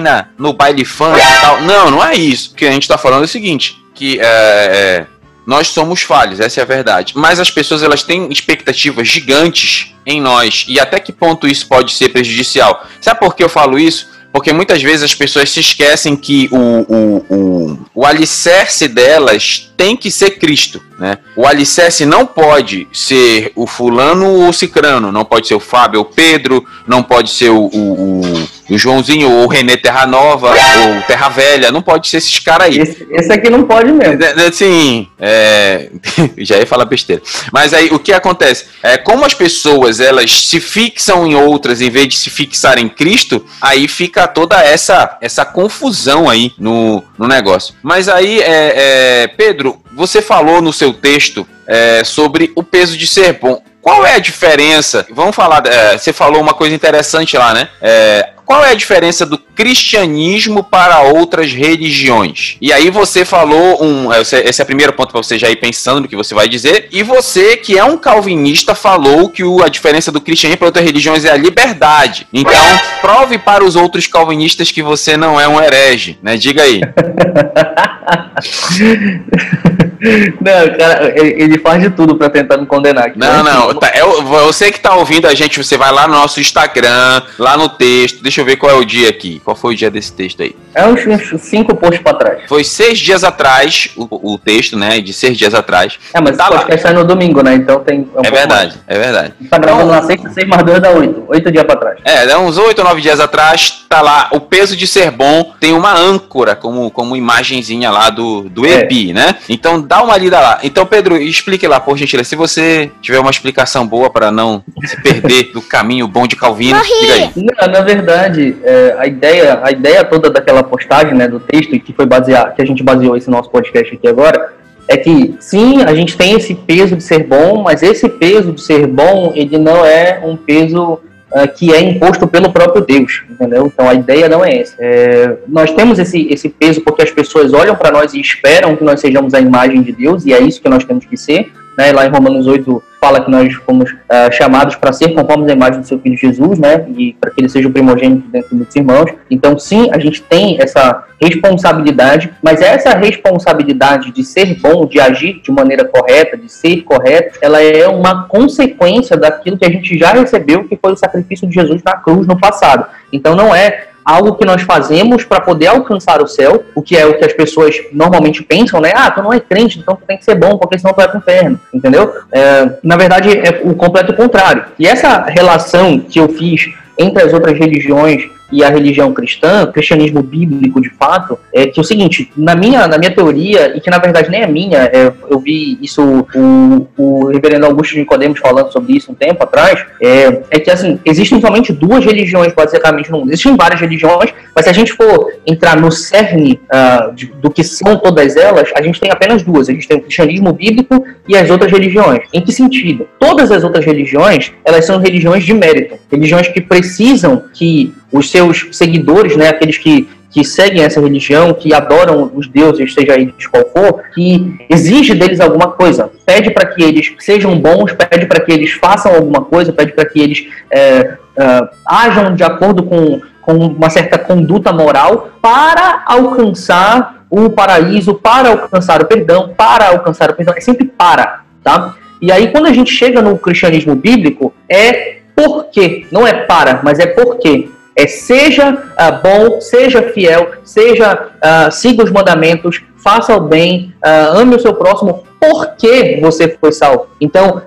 na, 0.00 0.28
no 0.38 0.52
baile 0.52 0.84
fã 0.84 1.14
e 1.16 1.40
tal. 1.40 1.62
Não, 1.62 1.90
não 1.90 2.04
é 2.04 2.14
isso. 2.14 2.52
O 2.52 2.54
que 2.54 2.66
a 2.66 2.72
gente 2.72 2.88
tá 2.88 2.98
falando 2.98 3.22
é 3.22 3.24
o 3.24 3.28
seguinte: 3.28 3.76
que 3.94 4.18
é, 4.20 4.24
é, 4.24 5.06
nós 5.46 5.68
somos 5.68 6.02
falhos, 6.02 6.40
essa 6.40 6.60
é 6.60 6.62
a 6.62 6.66
verdade. 6.66 7.14
Mas 7.16 7.40
as 7.40 7.50
pessoas 7.50 7.82
elas 7.82 8.02
têm 8.02 8.30
expectativas 8.30 9.08
gigantes 9.08 9.94
em 10.06 10.20
nós. 10.20 10.64
E 10.68 10.78
até 10.78 11.00
que 11.00 11.12
ponto 11.12 11.46
isso 11.46 11.66
pode 11.66 11.92
ser 11.92 12.10
prejudicial? 12.10 12.86
Sabe 13.00 13.20
por 13.20 13.34
que 13.34 13.42
eu 13.42 13.48
falo 13.48 13.78
isso? 13.78 14.10
Porque 14.32 14.52
muitas 14.52 14.82
vezes 14.82 15.02
as 15.02 15.14
pessoas 15.14 15.50
se 15.50 15.60
esquecem 15.60 16.16
que 16.16 16.48
o, 16.50 16.56
o, 16.56 17.26
o, 17.28 17.78
o 17.94 18.06
alicerce 18.06 18.88
delas 18.88 19.71
tem 19.76 19.96
que 19.96 20.10
ser 20.10 20.32
Cristo. 20.32 20.82
Né? 20.98 21.18
O 21.34 21.46
alicerce 21.46 22.06
não 22.06 22.24
pode 22.24 22.86
ser 22.92 23.50
o 23.56 23.66
fulano 23.66 24.26
ou 24.26 24.48
o 24.48 24.52
cicrano, 24.52 25.10
não 25.10 25.24
pode 25.24 25.48
ser 25.48 25.54
o 25.54 25.60
Fábio 25.60 26.00
ou 26.00 26.06
o 26.06 26.08
Pedro, 26.08 26.64
não 26.86 27.02
pode 27.02 27.30
ser 27.30 27.50
o, 27.50 27.64
o, 27.64 28.48
o 28.70 28.78
Joãozinho, 28.78 29.28
ou 29.28 29.44
o 29.44 29.48
Renê 29.48 29.76
Terra 29.76 30.06
Nova, 30.06 30.50
ou 30.50 31.02
Terra 31.02 31.28
Velha, 31.28 31.72
não 31.72 31.82
pode 31.82 32.08
ser 32.08 32.18
esses 32.18 32.38
caras 32.38 32.68
aí. 32.68 32.78
Esse, 32.78 33.06
esse 33.10 33.32
aqui 33.32 33.50
não 33.50 33.64
pode 33.64 33.90
mesmo. 33.90 34.18
Assim, 34.46 35.08
é... 35.18 35.90
já 36.38 36.56
ia 36.58 36.66
falar 36.66 36.84
besteira. 36.84 37.20
Mas 37.52 37.74
aí 37.74 37.88
o 37.90 37.98
que 37.98 38.12
acontece? 38.12 38.66
É, 38.82 38.96
como 38.96 39.24
as 39.24 39.34
pessoas 39.34 39.98
elas 39.98 40.30
se 40.30 40.60
fixam 40.60 41.26
em 41.26 41.34
outras 41.34 41.80
em 41.80 41.90
vez 41.90 42.08
de 42.08 42.16
se 42.16 42.30
fixar 42.30 42.78
em 42.78 42.88
Cristo, 42.88 43.44
aí 43.60 43.88
fica 43.88 44.28
toda 44.28 44.62
essa 44.62 45.18
essa 45.20 45.44
confusão 45.44 46.28
aí 46.28 46.52
no, 46.58 47.02
no 47.18 47.26
negócio. 47.26 47.74
Mas 47.82 48.08
aí, 48.08 48.40
é, 48.40 49.22
é 49.24 49.26
Pedro, 49.28 49.71
você 49.92 50.22
falou 50.22 50.60
no 50.60 50.72
seu 50.72 50.92
texto 50.92 51.46
é, 51.66 52.04
sobre 52.04 52.52
o 52.54 52.62
peso 52.62 52.96
de 52.96 53.06
ser 53.06 53.34
bom. 53.34 53.62
Qual 53.82 54.06
é 54.06 54.14
a 54.14 54.20
diferença? 54.20 55.04
Vamos 55.10 55.34
falar. 55.34 55.66
É, 55.66 55.98
você 55.98 56.12
falou 56.12 56.40
uma 56.40 56.54
coisa 56.54 56.72
interessante 56.72 57.36
lá, 57.36 57.52
né? 57.52 57.68
É, 57.82 58.28
qual 58.44 58.64
é 58.64 58.70
a 58.70 58.74
diferença 58.74 59.26
do 59.26 59.36
cristianismo 59.36 60.62
para 60.62 61.00
outras 61.00 61.52
religiões? 61.52 62.56
E 62.60 62.72
aí 62.72 62.90
você 62.90 63.24
falou 63.24 63.82
um. 63.82 64.12
Esse 64.12 64.60
é 64.60 64.62
o 64.62 64.66
primeiro 64.66 64.92
ponto 64.92 65.10
para 65.10 65.22
você 65.22 65.36
já 65.36 65.50
ir 65.50 65.56
pensando 65.56 66.02
no 66.02 66.08
que 66.08 66.14
você 66.14 66.32
vai 66.32 66.48
dizer. 66.48 66.88
E 66.92 67.02
você, 67.02 67.56
que 67.56 67.76
é 67.76 67.82
um 67.82 67.98
calvinista, 67.98 68.74
falou 68.74 69.28
que 69.28 69.42
a 69.64 69.68
diferença 69.68 70.12
do 70.12 70.20
cristianismo 70.20 70.58
para 70.58 70.68
outras 70.68 70.84
religiões 70.84 71.24
é 71.24 71.30
a 71.30 71.36
liberdade. 71.36 72.28
Então, 72.32 72.52
prove 73.00 73.38
para 73.38 73.64
os 73.64 73.74
outros 73.74 74.06
calvinistas 74.06 74.70
que 74.70 74.82
você 74.82 75.16
não 75.16 75.40
é 75.40 75.48
um 75.48 75.60
herege, 75.60 76.18
né? 76.22 76.36
Diga 76.36 76.62
aí. 76.62 76.82
Não, 80.02 80.78
cara, 80.78 81.12
ele 81.16 81.58
faz 81.58 81.80
de 81.80 81.90
tudo 81.90 82.16
para 82.16 82.28
tentar 82.28 82.56
me 82.56 82.66
condenar. 82.66 83.06
Aqui, 83.06 83.18
não, 83.18 83.44
né? 83.44 83.52
não, 83.52 83.74
tá, 83.74 83.88
é, 83.88 84.02
você 84.02 84.72
que 84.72 84.80
tá 84.80 84.96
ouvindo 84.96 85.28
a 85.28 85.34
gente, 85.34 85.62
você 85.62 85.76
vai 85.76 85.92
lá 85.92 86.08
no 86.08 86.14
nosso 86.14 86.40
Instagram, 86.40 87.22
lá 87.38 87.56
no 87.56 87.68
texto, 87.68 88.20
deixa 88.20 88.40
eu 88.40 88.44
ver 88.44 88.56
qual 88.56 88.72
é 88.72 88.74
o 88.74 88.84
dia 88.84 89.08
aqui. 89.08 89.40
Qual 89.44 89.54
foi 89.54 89.74
o 89.74 89.76
dia 89.76 89.90
desse 89.90 90.12
texto 90.12 90.42
aí? 90.42 90.56
É 90.74 90.84
uns, 90.86 91.06
uns 91.06 91.40
cinco 91.42 91.76
posts 91.76 92.02
para 92.02 92.14
trás. 92.14 92.42
Foi 92.48 92.64
seis 92.64 92.98
dias 92.98 93.22
atrás, 93.22 93.90
o, 93.96 94.32
o, 94.32 94.38
texto, 94.38 94.76
né, 94.76 95.00
de 95.00 95.12
seis 95.12 95.38
dias 95.38 95.54
atrás. 95.54 95.98
É, 96.12 96.20
mas 96.20 96.36
tá 96.36 96.48
lá. 96.48 96.66
sai 96.78 96.92
no 96.92 97.04
domingo, 97.04 97.42
né, 97.42 97.54
então 97.54 97.78
tem... 97.80 98.08
É, 98.16 98.18
um 98.18 98.24
é 98.24 98.30
verdade, 98.30 98.74
mais. 98.76 98.80
é 98.88 98.98
verdade. 98.98 99.34
Tá 99.48 99.58
gravando 99.58 99.84
então, 99.84 100.00
na 100.00 100.06
sexta, 100.06 100.30
seis 100.30 100.48
mais 100.48 100.64
dois 100.64 100.80
dá 100.80 100.90
oito. 100.90 101.24
Oito 101.28 101.52
dias 101.52 101.64
para 101.64 101.76
trás. 101.76 101.98
É, 102.04 102.26
dá 102.26 102.40
uns 102.40 102.58
oito, 102.58 102.82
nove 102.82 103.00
dias 103.00 103.20
atrás, 103.20 103.84
tá 103.88 104.00
lá, 104.00 104.28
o 104.32 104.40
peso 104.40 104.76
de 104.76 104.86
ser 104.86 105.10
bom, 105.10 105.52
tem 105.60 105.72
uma 105.74 105.94
âncora 105.94 106.56
como, 106.56 106.90
como 106.90 107.14
imagenzinha 107.14 107.90
lá 107.90 108.10
do, 108.10 108.48
do 108.48 108.66
EPI, 108.66 109.10
é. 109.10 109.14
né? 109.14 109.36
Então 109.48 109.80
dá 109.92 110.02
uma 110.02 110.16
lida 110.16 110.40
lá. 110.40 110.58
Então, 110.62 110.86
Pedro, 110.86 111.18
explique 111.18 111.68
lá, 111.68 111.78
por 111.78 111.98
gentileza. 111.98 112.30
Se 112.30 112.34
você 112.34 112.90
tiver 113.02 113.18
uma 113.18 113.30
explicação 113.30 113.86
boa 113.86 114.08
para 114.08 114.30
não 114.30 114.64
se 114.86 114.98
perder 115.02 115.52
do 115.52 115.60
caminho 115.60 116.08
bom 116.08 116.26
de 116.26 116.34
Calvino, 116.34 116.80
diga 116.80 117.12
aí. 117.12 117.30
Não, 117.36 117.68
na 117.70 117.82
verdade, 117.82 118.56
é, 118.64 118.96
a, 118.98 119.06
ideia, 119.06 119.60
a 119.62 119.70
ideia 119.70 120.02
toda 120.02 120.30
daquela 120.30 120.62
postagem, 120.62 121.12
né, 121.12 121.28
do 121.28 121.38
texto, 121.38 121.78
que 121.78 121.92
foi 121.92 122.06
basear, 122.06 122.54
que 122.54 122.62
a 122.62 122.64
gente 122.64 122.82
baseou 122.82 123.18
esse 123.18 123.28
nosso 123.28 123.50
podcast 123.50 123.94
aqui 123.94 124.08
agora, 124.08 124.54
é 124.88 124.96
que 124.96 125.34
sim, 125.38 125.82
a 125.82 125.94
gente 125.94 126.16
tem 126.16 126.36
esse 126.36 126.54
peso 126.54 126.96
de 126.96 127.02
ser 127.02 127.24
bom, 127.24 127.62
mas 127.62 127.82
esse 127.82 128.08
peso 128.08 128.50
de 128.50 128.62
ser 128.62 128.86
bom, 128.86 129.32
ele 129.34 129.58
não 129.58 129.84
é 129.84 130.22
um 130.24 130.38
peso 130.38 131.00
uh, 131.34 131.48
que 131.54 131.72
é 131.72 131.80
imposto 131.80 132.26
pelo 132.26 132.52
próprio 132.52 132.84
Deus, 132.84 133.22
entendeu? 133.28 133.66
Então 133.66 133.88
a 133.88 133.94
ideia 133.94 134.28
não 134.28 134.44
é 134.44 134.58
essa. 134.58 134.74
É, 134.78 135.36
nós 135.48 135.70
temos 135.72 135.98
esse, 135.98 136.28
esse 136.28 136.48
peso 136.48 136.80
porque 136.82 137.02
as 137.02 137.10
pessoas 137.10 137.52
olham 137.52 137.74
para 137.74 137.90
nós 137.90 138.14
e 138.14 138.20
esperam 138.20 138.76
que 138.76 138.84
nós 138.84 139.00
sejamos 139.00 139.34
a 139.34 139.40
imagem 139.40 139.82
de 139.82 139.92
Deus, 139.92 140.24
e 140.24 140.32
é 140.32 140.40
isso 140.40 140.60
que 140.60 140.68
nós 140.68 140.84
temos 140.84 141.04
que 141.04 141.16
ser. 141.16 141.50
Né? 141.76 141.92
Lá 141.92 142.06
em 142.06 142.10
Romanos 142.10 142.46
8 142.46 142.82
fala 143.00 143.20
que 143.20 143.30
nós 143.30 143.52
fomos 143.54 143.90
uh, 143.90 144.30
chamados 144.30 144.76
para 144.76 144.92
ser 144.92 145.12
conformes 145.12 145.50
à 145.50 145.54
imagem 145.54 145.80
do 145.80 145.86
seu 145.86 145.98
filho 145.98 146.16
Jesus, 146.16 146.56
né? 146.56 146.86
E 146.96 147.14
para 147.20 147.32
que 147.32 147.40
ele 147.40 147.48
seja 147.48 147.66
o 147.66 147.72
primogênito 147.72 148.28
dentro 148.28 148.50
de 148.50 148.54
muitos 148.54 148.76
irmãos. 148.76 149.10
Então, 149.28 149.58
sim, 149.58 149.90
a 149.90 149.98
gente 149.98 150.22
tem 150.22 150.56
essa 150.60 151.04
responsabilidade, 151.20 152.32
mas 152.40 152.60
essa 152.60 152.96
responsabilidade 152.96 154.12
de 154.12 154.22
ser 154.22 154.60
bom, 154.60 154.86
de 154.86 155.00
agir 155.00 155.40
de 155.42 155.50
maneira 155.50 155.84
correta, 155.84 156.36
de 156.36 156.48
ser 156.48 156.82
correto, 156.82 157.40
ela 157.42 157.60
é 157.60 157.88
uma 157.88 158.28
consequência 158.28 159.16
daquilo 159.16 159.58
que 159.58 159.66
a 159.66 159.70
gente 159.70 159.98
já 159.98 160.12
recebeu, 160.12 160.62
que 160.64 160.76
foi 160.76 160.92
o 160.92 160.96
sacrifício 160.96 161.48
de 161.48 161.54
Jesus 161.54 161.82
na 161.82 161.96
cruz 161.96 162.24
no 162.24 162.38
passado. 162.38 162.86
Então, 163.12 163.34
não 163.34 163.52
é 163.52 163.88
algo 164.04 164.34
que 164.34 164.44
nós 164.44 164.62
fazemos 164.62 165.24
para 165.24 165.40
poder 165.40 165.68
alcançar 165.68 166.20
o 166.22 166.26
céu, 166.26 166.64
o 166.74 166.82
que 166.82 166.96
é 166.96 167.06
o 167.06 167.18
que 167.18 167.24
as 167.24 167.32
pessoas 167.32 167.76
normalmente 167.92 168.42
pensam, 168.42 168.80
né? 168.80 168.92
Ah, 168.94 169.10
tu 169.10 169.22
não 169.22 169.32
é 169.32 169.40
crente, 169.40 169.78
então 169.78 169.96
tu 169.96 170.04
tem 170.06 170.18
que 170.18 170.24
ser 170.24 170.34
bom, 170.34 170.56
porque 170.58 170.78
senão 170.78 170.92
tu 170.92 170.96
vai 170.96 171.08
pro 171.08 171.18
inferno, 171.18 171.60
entendeu? 171.72 172.12
É, 172.30 172.70
na 172.82 172.96
verdade, 172.96 173.30
é 173.30 173.60
o 173.64 173.74
completo 173.74 174.12
contrário. 174.14 174.64
E 174.78 174.86
essa 174.86 175.24
relação 175.28 175.98
que 175.98 176.18
eu 176.18 176.28
fiz 176.28 176.72
entre 176.98 177.22
as 177.22 177.32
outras 177.32 177.58
religiões 177.58 178.28
e 178.52 178.62
a 178.62 178.68
religião 178.68 179.12
cristã, 179.12 179.64
o 179.64 179.72
cristianismo 179.72 180.22
bíblico 180.22 180.80
de 180.80 180.90
fato, 180.90 181.38
é 181.52 181.66
que 181.66 181.80
é 181.80 181.82
o 181.82 181.84
seguinte, 181.84 182.30
na 182.36 182.54
minha, 182.54 182.86
na 182.86 182.98
minha 182.98 183.14
teoria, 183.14 183.76
e 183.76 183.80
que 183.80 183.90
na 183.90 183.98
verdade 183.98 184.30
nem 184.30 184.42
é 184.42 184.46
minha, 184.46 184.78
é, 184.78 185.12
eu 185.30 185.38
vi 185.38 185.78
isso, 185.80 186.26
o, 186.34 186.86
o 186.96 187.26
reverendo 187.28 187.66
Augusto 187.66 187.92
de 187.94 188.00
Nicodemos 188.00 188.38
falando 188.38 188.70
sobre 188.70 188.96
isso 188.96 189.10
um 189.10 189.14
tempo 189.14 189.42
atrás, 189.42 189.84
é, 190.00 190.42
é 190.50 190.58
que 190.60 190.70
assim, 190.70 191.00
existem 191.04 191.40
somente 191.40 191.72
duas 191.72 192.04
religiões 192.04 192.52
basicamente 192.52 193.10
no 193.10 193.18
mundo. 193.18 193.30
Existem 193.30 193.56
várias 193.56 193.80
religiões, 193.80 194.32
mas 194.54 194.64
se 194.64 194.70
a 194.70 194.74
gente 194.74 194.92
for 194.92 195.32
entrar 195.46 195.76
no 195.76 195.90
cerne 195.90 196.60
uh, 196.64 197.14
de, 197.14 197.26
do 197.26 197.50
que 197.50 197.64
são 197.64 197.96
todas 197.96 198.36
elas, 198.36 198.70
a 198.74 198.82
gente 198.82 199.00
tem 199.00 199.10
apenas 199.10 199.42
duas. 199.42 199.68
A 199.68 199.72
gente 199.72 199.88
tem 199.88 199.96
o 199.96 200.02
cristianismo 200.02 200.52
bíblico 200.52 201.04
e 201.28 201.36
as 201.36 201.50
outras 201.50 201.70
religiões. 201.70 202.20
Em 202.32 202.40
que 202.40 202.52
sentido? 202.52 203.08
Todas 203.18 203.50
as 203.50 203.64
outras 203.64 203.84
religiões, 203.84 204.52
elas 204.64 204.84
são 204.84 204.98
religiões 204.98 205.44
de 205.44 205.54
mérito. 205.54 205.98
Religiões 206.10 206.48
que 206.48 206.60
precisam 206.60 207.44
que 207.52 207.92
os 208.12 208.30
seus 208.30 208.68
seguidores, 208.72 209.36
né, 209.36 209.48
aqueles 209.48 209.78
que, 209.78 210.08
que 210.30 210.44
seguem 210.44 210.82
essa 210.82 211.00
religião, 211.00 211.54
que 211.54 211.72
adoram 211.72 212.30
os 212.34 212.46
deuses, 212.46 212.92
seja 212.92 213.14
eles 213.14 213.46
qual 213.46 213.64
for, 213.72 214.02
que 214.14 214.56
exige 214.68 215.14
deles 215.14 215.40
alguma 215.40 215.68
coisa. 215.68 216.10
Pede 216.24 216.50
para 216.50 216.66
que 216.66 216.82
eles 216.82 217.12
sejam 217.18 217.58
bons, 217.58 217.92
pede 217.92 218.26
para 218.26 218.40
que 218.40 218.52
eles 218.52 218.72
façam 218.72 219.14
alguma 219.14 219.42
coisa, 219.42 219.72
pede 219.72 219.92
para 219.92 220.04
que 220.04 220.20
eles 220.20 220.46
é, 220.70 221.16
é, 221.38 221.68
ajam 221.86 222.34
de 222.34 222.44
acordo 222.44 222.82
com, 222.82 223.20
com 223.40 223.52
uma 223.54 223.90
certa 223.90 224.18
conduta 224.18 224.72
moral 224.72 225.30
para 225.40 226.04
alcançar 226.06 227.24
o 227.30 227.48
paraíso, 227.48 228.14
para 228.14 228.50
alcançar 228.50 229.00
o 229.00 229.06
perdão, 229.06 229.54
para 229.56 229.88
alcançar 229.88 230.30
o 230.30 230.34
perdão. 230.34 230.54
É 230.54 230.60
sempre 230.60 230.84
para, 230.84 231.40
tá? 231.64 231.94
E 232.20 232.30
aí, 232.30 232.52
quando 232.52 232.66
a 232.66 232.72
gente 232.72 232.92
chega 232.92 233.20
no 233.20 233.36
cristianismo 233.36 233.96
bíblico, 233.96 234.54
é 234.68 235.16
porque, 235.34 236.06
não 236.12 236.26
é 236.26 236.32
para, 236.32 236.80
mas 236.84 236.98
é 236.98 237.06
porque. 237.06 237.68
É 237.94 238.06
seja 238.06 238.70
uh, 238.72 239.22
bom, 239.22 239.60
seja 239.60 240.02
fiel, 240.02 240.52
seja 240.64 241.28
uh, 241.36 241.70
siga 241.70 242.02
os 242.04 242.10
mandamentos, 242.10 242.82
faça 242.96 243.36
o 243.36 243.40
bem, 243.40 243.94
uh, 244.04 244.38
ame 244.38 244.56
o 244.56 244.60
seu 244.60 244.74
próximo, 244.74 245.24
porque 245.38 246.18
você 246.22 246.56
foi 246.60 246.70
salvo. 246.70 247.08
Então, 247.20 247.62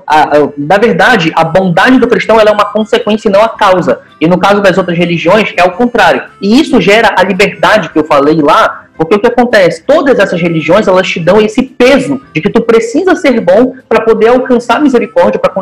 na 0.57 0.77
verdade, 0.77 1.33
a 1.35 1.43
bondade 1.43 1.99
do 1.99 2.07
cristão 2.07 2.39
é 2.39 2.49
uma 2.49 2.71
consequência 2.71 3.27
e 3.27 3.31
não 3.31 3.43
a 3.43 3.49
causa. 3.49 3.99
E 4.21 4.27
no 4.27 4.37
caso 4.37 4.61
das 4.61 4.77
outras 4.77 4.97
religiões, 4.97 5.53
é 5.57 5.63
o 5.65 5.71
contrário. 5.71 6.23
E 6.41 6.57
isso 6.57 6.79
gera 6.79 7.13
a 7.17 7.23
liberdade 7.23 7.89
que 7.89 7.99
eu 7.99 8.05
falei 8.05 8.35
lá, 8.41 8.84
porque 8.97 9.15
o 9.15 9.19
que 9.19 9.27
acontece? 9.27 9.83
Todas 9.83 10.19
essas 10.19 10.41
religiões, 10.41 10.87
elas 10.87 11.07
te 11.07 11.19
dão 11.19 11.41
esse 11.41 11.63
peso 11.63 12.21
de 12.33 12.41
que 12.41 12.49
tu 12.49 12.61
precisa 12.61 13.15
ser 13.15 13.39
bom 13.41 13.73
para 13.87 14.01
poder 14.01 14.27
alcançar 14.27 14.77
a 14.77 14.79
misericórdia, 14.79 15.39
para 15.39 15.53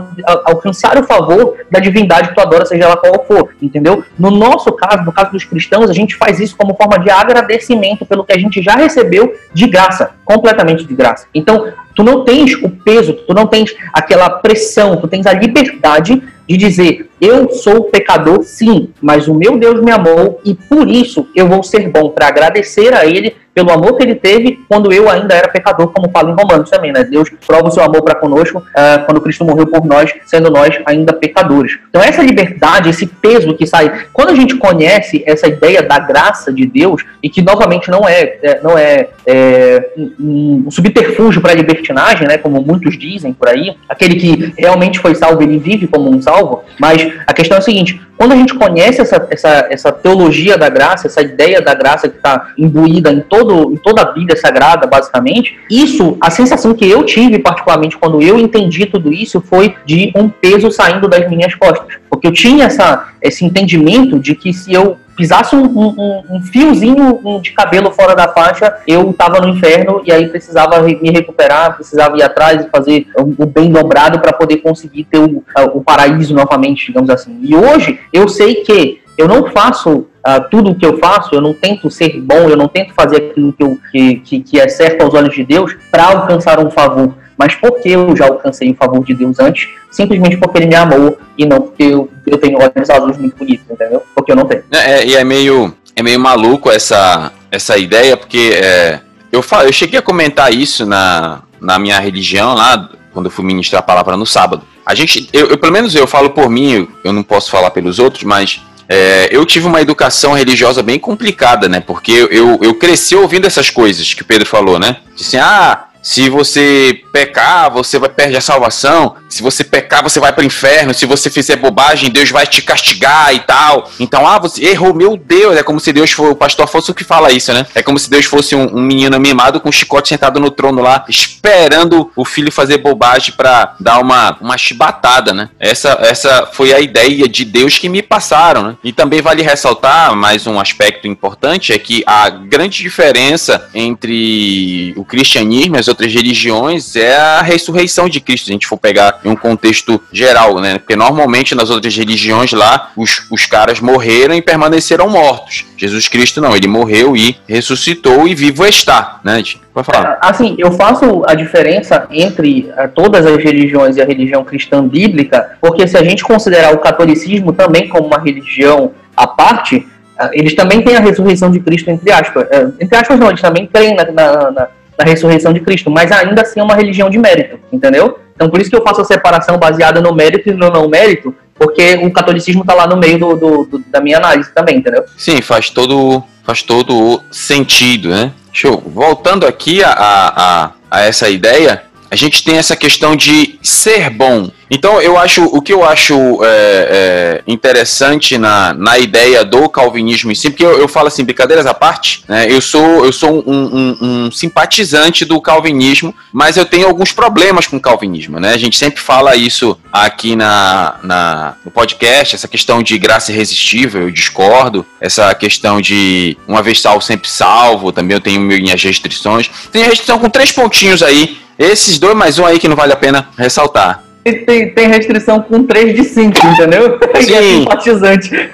alcançar 0.46 0.98
o 0.98 1.04
favor 1.04 1.58
da 1.70 1.80
divindade 1.80 2.30
que 2.30 2.36
tu 2.36 2.42
adora, 2.42 2.66
seja 2.66 2.86
ela 2.86 2.98
qual 2.98 3.26
for, 3.26 3.50
entendeu? 3.62 4.04
No 4.18 4.32
nosso 4.32 4.72
caso, 4.74 5.04
no 5.04 5.12
caso 5.12 5.32
dos 5.32 5.44
cristãos, 5.44 5.90
a 5.90 5.94
gente 5.94 6.16
faz 6.16 6.40
isso 6.40 6.56
como 6.56 6.76
forma 6.76 7.00
de 7.00 7.10
agradecimento 7.10 8.06
pelo 8.06 8.24
que 8.24 8.34
a 8.34 8.40
gente 8.40 8.62
já 8.62 8.76
recebeu 8.76 9.34
de 9.54 9.68
graça, 9.68 10.12
completamente 10.24 10.86
de 10.86 10.94
graça. 10.94 11.28
Então, 11.34 11.72
tu 11.96 12.04
não 12.04 12.24
tens 12.24 12.54
o 12.56 12.70
peso, 12.70 13.14
tu 13.14 13.34
não 13.34 13.48
tens 13.48 13.76
aquela 13.94 14.30
pressão, 14.30 14.98
tu 14.98 15.08
tens 15.08 15.26
a 15.26 15.34
liberdade 15.34 16.22
de 16.48 16.58
dizer: 16.58 17.10
eu 17.22 17.50
sou 17.50 17.86
pecador, 17.86 18.44
sim, 18.44 18.90
mas 19.02 19.28
o 19.28 19.34
meu 19.34 19.58
Deus 19.58 19.82
me 19.82 19.92
amou 19.92 20.42
e 20.44 20.54
por 20.54 20.90
isso 20.90 21.28
eu 21.36 21.48
vou 21.48 21.64
ser 21.64 21.90
bom. 21.90 22.10
Para 22.10 22.28
agradecer 22.28 22.94
a 22.94 23.06
Ele 23.06 23.36
pelo 23.54 23.72
amor 23.72 23.96
que 23.98 24.04
ele 24.04 24.16
teve 24.16 24.64
quando 24.68 24.92
eu 24.92 25.10
ainda 25.10 25.36
era 25.36 25.48
pecador, 25.48 25.90
como 25.90 26.10
fala 26.10 26.32
em 26.32 26.34
Romanos 26.34 26.70
também, 26.70 26.92
né? 26.92 27.04
Deus 27.04 27.30
prova 27.46 27.68
o 27.68 27.72
seu 27.72 27.84
amor 27.84 28.02
para 28.04 28.16
conosco 28.16 28.60
uh, 28.60 29.06
quando 29.06 29.22
Cristo 29.22 29.46
morreu 29.46 29.68
por 29.68 29.86
nós, 29.86 30.12
sendo 30.26 30.50
nós 30.50 30.80
ainda 30.86 31.14
pecadores. 31.14 31.78
Então, 31.90 32.02
essa 32.02 32.24
liberdade, 32.24 32.90
esse 32.90 33.06
peso 33.06 33.54
que 33.54 33.68
sai, 33.68 34.06
quando 34.12 34.30
a 34.30 34.36
gente 34.36 34.56
conhece 34.56 35.24
essa 35.26 35.48
ideia 35.48 35.84
da 35.84 36.00
graça 36.00 36.52
de 36.52 36.66
Deus, 36.66 37.04
e 37.22 37.30
que 37.30 37.42
novamente 37.42 37.90
não 37.90 38.08
é, 38.08 38.38
é 38.42 38.60
não 38.64 38.78
é, 38.78 39.08
é 39.26 39.90
um, 39.98 40.70
subterfúgio 40.70 41.42
para 41.42 41.52
a 41.52 41.56
libertinagem, 41.56 42.28
né? 42.28 42.38
Como 42.38 42.62
muitos 42.62 42.98
dizem 42.98 43.34
por 43.34 43.48
aí, 43.48 43.76
aquele 43.88 44.16
que 44.16 44.54
realmente 44.58 45.00
foi 45.00 45.14
salvo, 45.16 45.44
ele 45.44 45.60
vive 45.60 45.88
como 45.88 46.10
um 46.10 46.22
salvo, 46.22 46.64
mas 46.80 47.08
a 47.28 47.34
questão 47.34 47.58
é 47.58 47.60
a 47.60 47.64
seguinte: 47.64 48.02
quando 48.18 48.34
a 48.34 48.36
gente 48.36 48.54
conhece 48.54 49.02
essa, 49.02 49.28
essa, 49.30 49.68
essa 49.70 49.92
teologia 49.92 50.58
da 50.58 50.70
graça, 50.70 51.08
essa 51.08 51.22
ideia 51.22 51.62
da 51.62 51.74
graça 51.74 52.08
que 52.08 52.16
está 52.16 52.54
imbuída 52.58 53.12
em, 53.12 53.20
todo, 53.20 53.43
em 53.52 53.78
toda 53.78 54.02
a 54.02 54.12
Bíblia 54.12 54.38
Sagrada, 54.38 54.88
basicamente, 54.88 55.58
isso, 55.70 56.18
a 56.22 56.30
sensação 56.30 56.74
que 56.74 56.90
eu 56.90 57.04
tive, 57.04 57.40
particularmente, 57.40 57.98
quando 57.98 58.22
eu 58.22 58.40
entendi 58.40 58.86
tudo 58.86 59.12
isso, 59.12 59.42
foi 59.42 59.76
de 59.86 60.12
um 60.16 60.30
peso 60.30 60.72
saindo 60.72 61.08
das 61.08 61.30
minhas 61.30 61.56
costas. 61.56 61.98
Porque 62.10 62.28
eu 62.28 62.32
tinha 62.32 62.66
essa, 62.66 63.08
esse 63.22 63.44
entendimento 63.44 64.20
de 64.20 64.36
que 64.36 64.54
se 64.54 64.74
eu 64.74 64.98
pisasse 65.16 65.56
um, 65.56 65.66
um, 65.66 66.24
um 66.30 66.42
fiozinho 66.42 67.20
de 67.42 67.52
cabelo 67.52 67.92
fora 67.92 68.16
da 68.16 68.28
faixa, 68.28 68.76
eu 68.88 69.14
tava 69.14 69.40
no 69.40 69.50
inferno 69.50 70.02
e 70.06 70.12
aí 70.12 70.28
precisava 70.28 70.82
me 70.82 71.12
recuperar, 71.12 71.76
precisava 71.76 72.18
ir 72.18 72.24
atrás 72.24 72.66
e 72.66 72.70
fazer 72.70 73.08
o 73.16 73.46
bem 73.46 73.72
dobrado 73.72 74.20
para 74.20 74.34
poder 74.34 74.58
conseguir 74.58 75.06
ter 75.06 75.20
o, 75.20 75.44
o 75.74 75.84
paraíso 75.84 76.34
novamente, 76.34 76.88
digamos 76.88 77.10
assim. 77.10 77.40
E 77.42 77.56
hoje 77.56 78.00
eu 78.12 78.28
sei 78.28 78.56
que 78.56 79.03
eu 79.18 79.28
não 79.28 79.50
faço 79.52 80.08
uh, 80.26 80.50
tudo 80.50 80.72
o 80.72 80.76
que 80.76 80.86
eu 80.86 80.98
faço, 80.98 81.36
eu 81.36 81.42
não 81.42 81.54
tento 81.54 81.90
ser 81.92 82.20
bom, 82.22 82.50
eu 82.50 82.58
não 82.58 82.68
tento 82.68 82.94
fazer 82.94 83.18
aquilo 83.18 83.54
que, 83.54 83.64
eu, 83.64 83.78
que, 83.92 84.16
que, 84.16 84.40
que 84.42 84.60
é 84.60 84.68
certo 84.68 85.04
aos 85.04 85.14
olhos 85.14 85.36
de 85.36 85.44
Deus 85.44 85.76
para 85.92 86.06
alcançar 86.06 86.60
um 86.60 86.72
favor, 86.72 87.14
mas 87.38 87.56
porque 87.56 87.90
eu 87.90 88.16
já 88.16 88.26
alcancei 88.26 88.72
o 88.72 88.76
favor 88.76 89.04
de 89.04 89.14
Deus 89.14 89.40
antes, 89.40 89.70
simplesmente 89.92 90.38
porque 90.38 90.58
ele 90.60 90.68
me 90.68 90.76
amou 90.76 91.18
e 91.38 91.46
não 91.46 91.62
porque 91.62 91.84
eu, 91.84 92.10
eu 92.26 92.38
tenho 92.38 92.58
olhos 92.58 92.90
azuis 92.90 93.18
muito 93.18 93.38
bonitos, 93.38 93.66
entendeu? 93.70 94.02
Porque 94.16 94.32
eu 94.32 94.36
não 94.36 94.46
tenho. 94.46 94.64
É, 94.72 94.78
é, 94.78 95.06
e 95.06 95.16
é 95.16 95.24
meio, 95.24 95.74
é 95.96 96.02
meio 96.02 96.20
maluco 96.20 96.72
essa, 96.72 97.32
essa 97.52 97.78
ideia, 97.78 98.18
porque 98.18 98.52
é, 98.56 99.00
eu, 99.32 99.42
falo, 99.42 99.68
eu 99.68 99.74
cheguei 99.74 100.00
a 100.00 100.02
comentar 100.02 100.54
isso 100.54 100.86
na, 100.86 101.44
na 101.62 101.78
minha 101.78 102.00
religião 102.00 102.54
lá, 102.54 102.90
quando 103.14 103.28
eu 103.28 103.32
fui 103.32 103.46
ministrar 103.46 103.80
a 103.80 103.86
palavra 103.86 104.18
no 104.18 104.26
sábado. 104.26 104.64
A 104.86 104.94
gente, 104.94 105.30
eu, 105.32 105.48
eu 105.48 105.58
pelo 105.58 105.72
menos 105.72 105.96
eu 105.96 106.06
falo 106.06 106.32
por 106.32 106.50
mim, 106.50 106.72
eu, 106.72 106.88
eu 107.06 107.14
não 107.14 107.24
posso 107.24 107.50
falar 107.50 107.72
pelos 107.72 108.00
outros, 108.00 108.24
mas 108.24 108.62
é, 108.88 109.30
eu 109.32 109.46
tive 109.46 109.68
uma 109.68 109.82
educação 109.82 110.34
religiosa 110.34 110.84
bem 110.84 111.00
complicada, 111.00 111.70
né? 111.70 111.80
Porque 111.80 112.12
eu, 112.12 112.60
eu 112.62 112.74
cresci 112.76 113.16
ouvindo 113.16 113.48
essas 113.48 113.70
coisas 113.70 114.14
que 114.14 114.22
o 114.22 114.26
Pedro 114.26 114.48
falou, 114.48 114.80
né? 114.80 114.98
Assim, 115.20 115.38
ah, 115.38 115.83
se 116.04 116.30
você 116.30 117.02
pecar, 117.14 117.72
você 117.72 117.98
vai 117.98 118.10
perder 118.10 118.38
a 118.38 118.42
salvação. 118.42 119.16
Se 119.30 119.42
você 119.42 119.64
pecar, 119.64 120.04
você 120.04 120.20
vai 120.20 120.34
para 120.34 120.42
o 120.42 120.46
inferno. 120.46 120.94
Se 120.94 121.06
você 121.06 121.30
fizer 121.30 121.56
bobagem, 121.56 122.12
Deus 122.12 122.30
vai 122.30 122.46
te 122.46 122.62
castigar 122.62 123.34
e 123.34 123.40
tal. 123.40 123.90
Então, 123.98 124.28
ah, 124.28 124.38
você 124.38 124.66
errou, 124.66 124.94
meu 124.94 125.16
Deus. 125.16 125.56
É 125.56 125.64
como 125.64 125.80
se 125.80 125.94
Deus 125.94 126.12
fosse, 126.12 126.32
o 126.32 126.36
pastor 126.36 126.68
fosse 126.68 126.92
o 126.92 126.94
que 126.94 127.06
fala 127.06 127.32
isso, 127.32 127.54
né? 127.54 127.66
É 127.74 127.82
como 127.82 127.98
se 127.98 128.10
Deus 128.10 128.26
fosse 128.26 128.54
um, 128.54 128.76
um 128.76 128.82
menino 128.82 129.18
mimado 129.18 129.62
com 129.62 129.70
um 129.70 129.72
chicote 129.72 130.10
sentado 130.10 130.42
no 130.42 130.52
trono 130.52 130.82
lá, 130.82 131.06
esperando 131.08 132.12
o 132.18 132.26
filho 132.26 132.52
fazer 132.52 132.80
bobagem 132.80 133.34
para 133.38 133.76
dar 133.80 134.00
uma, 134.00 134.38
uma 134.42 134.58
chibatada, 134.58 135.34
né? 135.34 135.50
Essa, 135.58 135.98
essa 136.02 136.48
foi 136.52 136.74
a 136.74 136.82
ideia 136.82 137.30
de 137.30 137.46
Deus 137.46 137.78
que 137.78 137.88
me 137.88 138.02
passaram, 138.02 138.64
né? 138.64 138.78
E 138.84 138.92
também 138.92 139.22
vale 139.22 139.42
ressaltar 139.42 140.14
mais 140.18 140.46
um 140.48 140.60
aspecto 140.60 141.08
importante: 141.08 141.72
é 141.72 141.80
que 141.80 142.04
a 142.06 142.30
grande 142.30 142.82
diferença 142.82 143.70
entre 143.74 144.94
o 144.98 145.06
cristianismo 145.06 145.78
e 145.78 145.80
as 145.80 145.93
outras 145.94 146.14
religiões 146.14 146.96
é 146.96 147.16
a 147.16 147.42
ressurreição 147.42 148.10
de 148.10 148.20
Cristo, 148.20 148.46
se 148.46 148.52
a 148.52 148.54
gente 148.54 148.68
for 148.68 148.78
pegar 148.78 149.20
em 149.24 149.30
um 149.30 149.36
contexto 149.36 150.02
geral, 150.12 150.60
né? 150.60 150.80
Porque 150.80 150.96
normalmente 150.96 151.56
nas 151.56 151.70
outras 151.70 151.96
religiões 151.96 152.52
lá, 152.52 152.92
os, 152.98 153.26
os 153.32 153.46
caras 153.46 153.80
morreram 153.80 154.36
e 154.36 154.42
permaneceram 154.42 155.10
mortos. 155.10 155.66
Jesus 155.78 156.08
Cristo 156.08 156.42
não, 156.42 156.56
ele 156.56 156.68
morreu 156.68 157.16
e 157.16 157.38
ressuscitou 157.48 158.28
e 158.28 158.36
vivo 158.36 158.66
está, 158.66 159.20
né? 159.24 159.42
Pode 159.74 159.88
falar. 159.88 160.14
É, 160.14 160.18
assim, 160.22 160.56
eu 160.58 160.72
faço 160.72 161.24
a 161.28 161.34
diferença 161.34 162.08
entre 162.12 162.72
uh, 162.72 162.90
todas 162.94 163.26
as 163.26 163.38
religiões 163.38 163.98
e 163.98 164.02
a 164.02 164.06
religião 164.06 164.44
cristã 164.44 164.88
bíblica, 164.88 165.58
porque 165.60 165.88
se 165.88 165.98
a 165.98 166.04
gente 166.04 166.24
considerar 166.24 166.74
o 166.74 166.80
catolicismo 166.80 167.54
também 167.54 167.88
como 167.88 168.08
uma 168.08 168.20
religião 168.20 168.92
à 169.16 169.26
parte, 169.26 169.78
uh, 169.78 170.30
eles 170.32 170.56
também 170.56 170.82
têm 170.82 170.96
a 170.96 171.00
ressurreição 171.00 171.52
de 171.52 171.60
Cristo, 171.60 171.90
entre 171.90 172.12
aspas. 172.12 172.44
Uh, 172.44 172.74
entre 172.80 172.98
aspas, 172.98 173.20
não, 173.20 173.30
eles 173.30 173.42
também 173.42 173.66
creem 173.66 173.96
na, 173.96 174.52
na 174.52 174.68
da 174.98 175.04
ressurreição 175.04 175.54
de 175.54 175.60
Cristo, 175.60 175.90
mas 175.90 176.12
ainda 176.12 176.42
assim 176.42 176.60
é 176.60 176.64
uma 176.64 176.76
religião 176.76 177.10
de 177.10 177.18
mérito, 177.18 177.60
entendeu? 177.72 178.20
Então 178.36 178.50
por 178.50 178.60
isso 178.60 178.70
que 178.70 178.76
eu 178.76 178.84
faço 178.84 179.02
a 179.02 179.06
separação 179.06 179.58
baseada 179.58 180.02
no 180.02 180.14
mérito 180.14 180.50
e 180.50 180.54
no 180.54 180.70
não 180.70 180.88
mérito, 180.88 181.36
porque 181.56 181.96
o 182.04 182.12
catolicismo 182.12 182.62
está 182.62 182.74
lá 182.74 182.88
no 182.88 182.98
meio 182.98 183.20
do, 183.20 183.36
do, 183.36 183.64
do, 183.66 183.80
da 183.88 184.02
minha 184.02 184.18
análise 184.18 184.52
também, 184.54 184.78
entendeu? 184.78 185.04
Sim, 185.18 185.42
faz 185.42 185.70
todo, 185.70 186.24
faz 186.44 186.62
todo 186.62 187.22
sentido, 187.32 188.10
né? 188.10 188.32
Show. 188.52 188.84
Voltando 188.86 189.48
aqui 189.48 189.84
a, 189.84 189.92
a, 189.92 190.72
a 190.90 191.02
essa 191.02 191.30
ideia, 191.30 191.84
a 192.14 192.16
gente 192.16 192.44
tem 192.44 192.58
essa 192.58 192.76
questão 192.76 193.16
de 193.16 193.58
ser 193.60 194.12
bom. 194.12 194.52
Então, 194.70 195.02
eu 195.02 195.18
acho 195.18 195.46
o 195.46 195.60
que 195.64 195.74
eu 195.74 195.84
acho 195.84 196.14
é, 196.44 196.48
é, 196.48 197.44
interessante 197.52 198.38
na, 198.38 198.72
na 198.72 199.00
ideia 199.00 199.44
do 199.44 199.68
calvinismo 199.68 200.32
em 200.32 200.36
si, 200.36 200.52
porque 200.52 200.64
eu, 200.64 200.78
eu 200.78 200.88
falo 200.88 201.08
assim, 201.08 201.24
brincadeiras 201.24 201.66
à 201.66 201.74
parte, 201.74 202.24
né, 202.28 202.46
eu 202.48 202.62
sou, 202.62 203.04
eu 203.04 203.12
sou 203.12 203.44
um, 203.48 203.52
um, 203.52 203.98
um, 204.02 204.32
simpatizante 204.32 205.26
do 205.26 205.42
calvinismo, 205.42 206.14
mas 206.32 206.56
eu 206.56 206.66
tenho 206.66 206.88
alguns 206.88 207.12
problemas 207.12 207.66
com 207.66 207.78
o 207.78 207.82
calvinismo. 207.82 208.40
Né? 208.40 208.54
A 208.54 208.58
gente 208.58 208.78
sempre 208.78 209.02
fala 209.02 209.36
isso 209.36 209.76
aqui 209.92 210.36
na, 210.36 210.96
na, 211.02 211.56
no 211.66 211.72
podcast, 211.72 212.36
essa 212.36 212.48
questão 212.48 212.84
de 212.84 212.98
graça 213.00 213.32
irresistível, 213.32 214.04
eu 214.04 214.12
discordo, 214.12 214.86
essa 215.02 215.34
questão 215.34 215.82
de 215.82 216.38
uma 216.48 216.62
vez 216.62 216.80
salvo, 216.80 217.02
sempre 217.02 217.28
salvo, 217.28 217.92
também 217.92 218.16
eu 218.16 218.22
tenho 218.22 218.40
minhas 218.40 218.84
restrições. 218.84 219.50
Tem 219.72 219.84
restrição 219.84 220.20
com 220.20 220.30
três 220.30 220.52
pontinhos 220.52 221.02
aí 221.02 221.43
esses 221.58 222.00
dois 222.00 222.16
mais 222.16 222.40
um 222.40 222.46
aí 222.46 222.60
que 222.60 222.68
não 222.68 222.76
vale 222.76 222.94
a 222.94 222.98
pena 222.98 223.28
ressaltar. 223.38 224.04
Tem, 224.24 224.70
tem 224.70 224.88
restrição 224.88 225.42
com 225.42 225.64
3 225.64 225.96
de 225.96 226.04
5, 226.06 226.48
entendeu? 226.48 226.98
Sim. 227.22 227.30
E 227.30 227.34
é 227.34 227.42
simpatizante. 227.42 228.52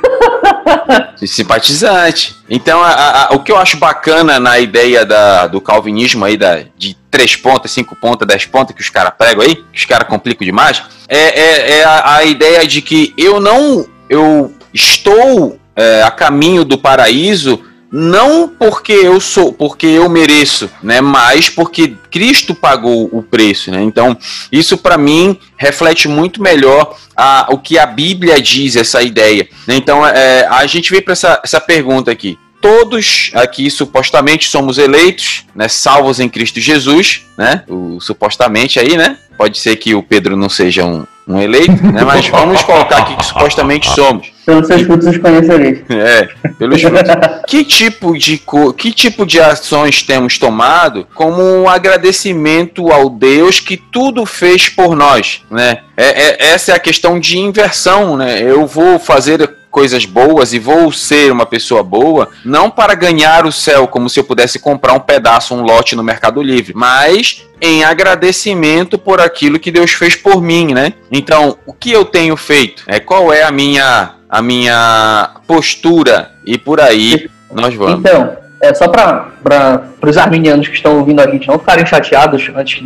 simpatizante. 1.25 2.35
Então, 2.49 2.81
a, 2.81 3.27
a, 3.27 3.35
o 3.35 3.39
que 3.39 3.51
eu 3.51 3.57
acho 3.57 3.77
bacana 3.77 4.39
na 4.39 4.59
ideia 4.59 5.05
da, 5.05 5.47
do 5.47 5.61
calvinismo 5.61 6.25
aí, 6.25 6.35
da, 6.35 6.63
de 6.77 6.95
3 7.11 7.35
pontas, 7.37 7.71
5 7.71 7.95
pontas, 7.95 8.27
10 8.27 8.45
pontas 8.47 8.75
que 8.75 8.81
os 8.81 8.89
caras 8.89 9.13
pregam 9.17 9.43
aí, 9.43 9.55
que 9.55 9.77
os 9.77 9.85
caras 9.85 10.07
complicam 10.07 10.45
demais, 10.45 10.83
é, 11.07 11.17
é, 11.17 11.79
é 11.79 11.83
a, 11.83 12.15
a, 12.15 12.25
ideia 12.25 12.65
de 12.65 12.81
que 12.81 13.13
eu 13.17 13.39
não. 13.39 13.85
Eu 14.09 14.51
estou 14.73 15.59
é, 15.75 16.01
a 16.03 16.11
caminho 16.11 16.65
do 16.65 16.77
paraíso 16.77 17.63
não 17.91 18.47
porque 18.47 18.91
eu 18.91 19.19
sou, 19.19 19.51
porque 19.51 19.87
eu 19.87 20.07
mereço, 20.07 20.69
né, 20.81 21.01
mas 21.01 21.49
porque 21.49 21.95
Cristo 22.11 22.53
pagou 22.53 23.09
o 23.11 23.23
preço, 23.23 23.71
né? 23.71 23.81
Então, 23.81 24.17
isso 24.51 24.77
para 24.77 24.97
mim 24.97 25.37
reflete 25.57 26.07
muito 26.07 26.41
melhor 26.41 26.95
a, 27.15 27.47
o 27.51 27.57
que 27.57 27.77
a 27.77 27.85
Bíblia 27.85 28.41
diz 28.41 28.75
essa 28.75 29.01
ideia. 29.01 29.47
Né? 29.67 29.75
Então, 29.75 30.05
é, 30.05 30.47
a 30.49 30.65
gente 30.65 30.91
vem 30.91 31.01
para 31.01 31.13
essa, 31.13 31.41
essa 31.43 31.59
pergunta 31.59 32.11
aqui. 32.11 32.37
Todos 32.61 33.31
aqui 33.33 33.69
supostamente 33.69 34.49
somos 34.49 34.77
eleitos, 34.77 35.45
né, 35.55 35.67
salvos 35.67 36.19
em 36.19 36.27
Cristo 36.27 36.59
Jesus, 36.59 37.21
né? 37.37 37.63
O, 37.69 37.99
supostamente 38.01 38.79
aí, 38.79 38.97
né? 38.97 39.17
Pode 39.37 39.57
ser 39.57 39.77
que 39.77 39.95
o 39.95 40.03
Pedro 40.03 40.35
não 40.35 40.49
seja 40.49 40.83
um, 40.83 41.05
um 41.25 41.39
eleito, 41.39 41.81
né? 41.87 42.03
Mas 42.03 42.27
vamos 42.27 42.61
colocar 42.63 42.97
aqui 42.97 43.15
que 43.15 43.25
supostamente 43.25 43.89
somos. 43.93 44.27
Pelos 44.49 44.67
seus 44.67 44.81
frutos 44.81 45.07
os 45.07 45.17
conhecereis. 45.19 45.79
É, 45.89 46.27
pelos 46.57 46.81
frutos. 46.81 47.01
que 47.47 47.63
tipo 47.63 48.17
de 48.17 48.41
que 48.75 48.91
tipo 48.91 49.23
de 49.23 49.39
ações 49.39 50.01
temos 50.01 50.39
tomado 50.39 51.07
como 51.13 51.43
um 51.43 51.69
agradecimento 51.69 52.91
ao 52.91 53.11
Deus 53.11 53.59
que 53.59 53.77
tudo 53.77 54.25
fez 54.25 54.67
por 54.67 54.95
nós, 54.95 55.43
né? 55.51 55.81
É, 55.95 56.29
é, 56.29 56.37
essa 56.53 56.71
é 56.71 56.75
a 56.75 56.79
questão 56.79 57.19
de 57.19 57.37
inversão, 57.37 58.17
né? 58.17 58.41
Eu 58.41 58.65
vou 58.65 58.97
fazer 58.97 59.47
coisas 59.69 60.03
boas 60.03 60.51
e 60.51 60.57
vou 60.57 60.91
ser 60.91 61.31
uma 61.31 61.45
pessoa 61.45 61.83
boa, 61.83 62.29
não 62.43 62.71
para 62.71 62.95
ganhar 62.95 63.45
o 63.45 63.51
céu, 63.51 63.87
como 63.87 64.09
se 64.09 64.19
eu 64.19 64.23
pudesse 64.23 64.57
comprar 64.57 64.93
um 64.93 64.99
pedaço, 64.99 65.53
um 65.53 65.61
lote 65.61 65.95
no 65.95 66.03
Mercado 66.03 66.41
Livre, 66.41 66.73
mas 66.75 67.45
em 67.61 67.83
agradecimento 67.83 68.97
por 68.97 69.21
aquilo 69.21 69.59
que 69.59 69.69
Deus 69.69 69.91
fez 69.91 70.15
por 70.15 70.41
mim, 70.41 70.73
né? 70.73 70.93
Então, 71.11 71.57
o 71.67 71.73
que 71.73 71.91
eu 71.91 72.03
tenho 72.03 72.35
feito? 72.35 72.83
É 72.87 72.99
qual 72.99 73.31
é 73.31 73.43
a 73.43 73.51
minha 73.51 74.15
a 74.29 74.41
minha 74.41 75.31
postura 75.47 76.31
e 76.45 76.57
por 76.57 76.79
aí 76.79 77.29
nós 77.51 77.73
vamos. 77.73 77.99
Então, 77.99 78.37
é, 78.61 78.73
só 78.73 78.89
para 78.89 79.87
os 80.05 80.17
arminianos 80.17 80.67
que 80.67 80.75
estão 80.75 80.99
ouvindo 80.99 81.21
a 81.21 81.29
gente 81.29 81.47
não 81.47 81.57
ficarem 81.57 81.85
chateados 81.85 82.51
antes 82.53 82.83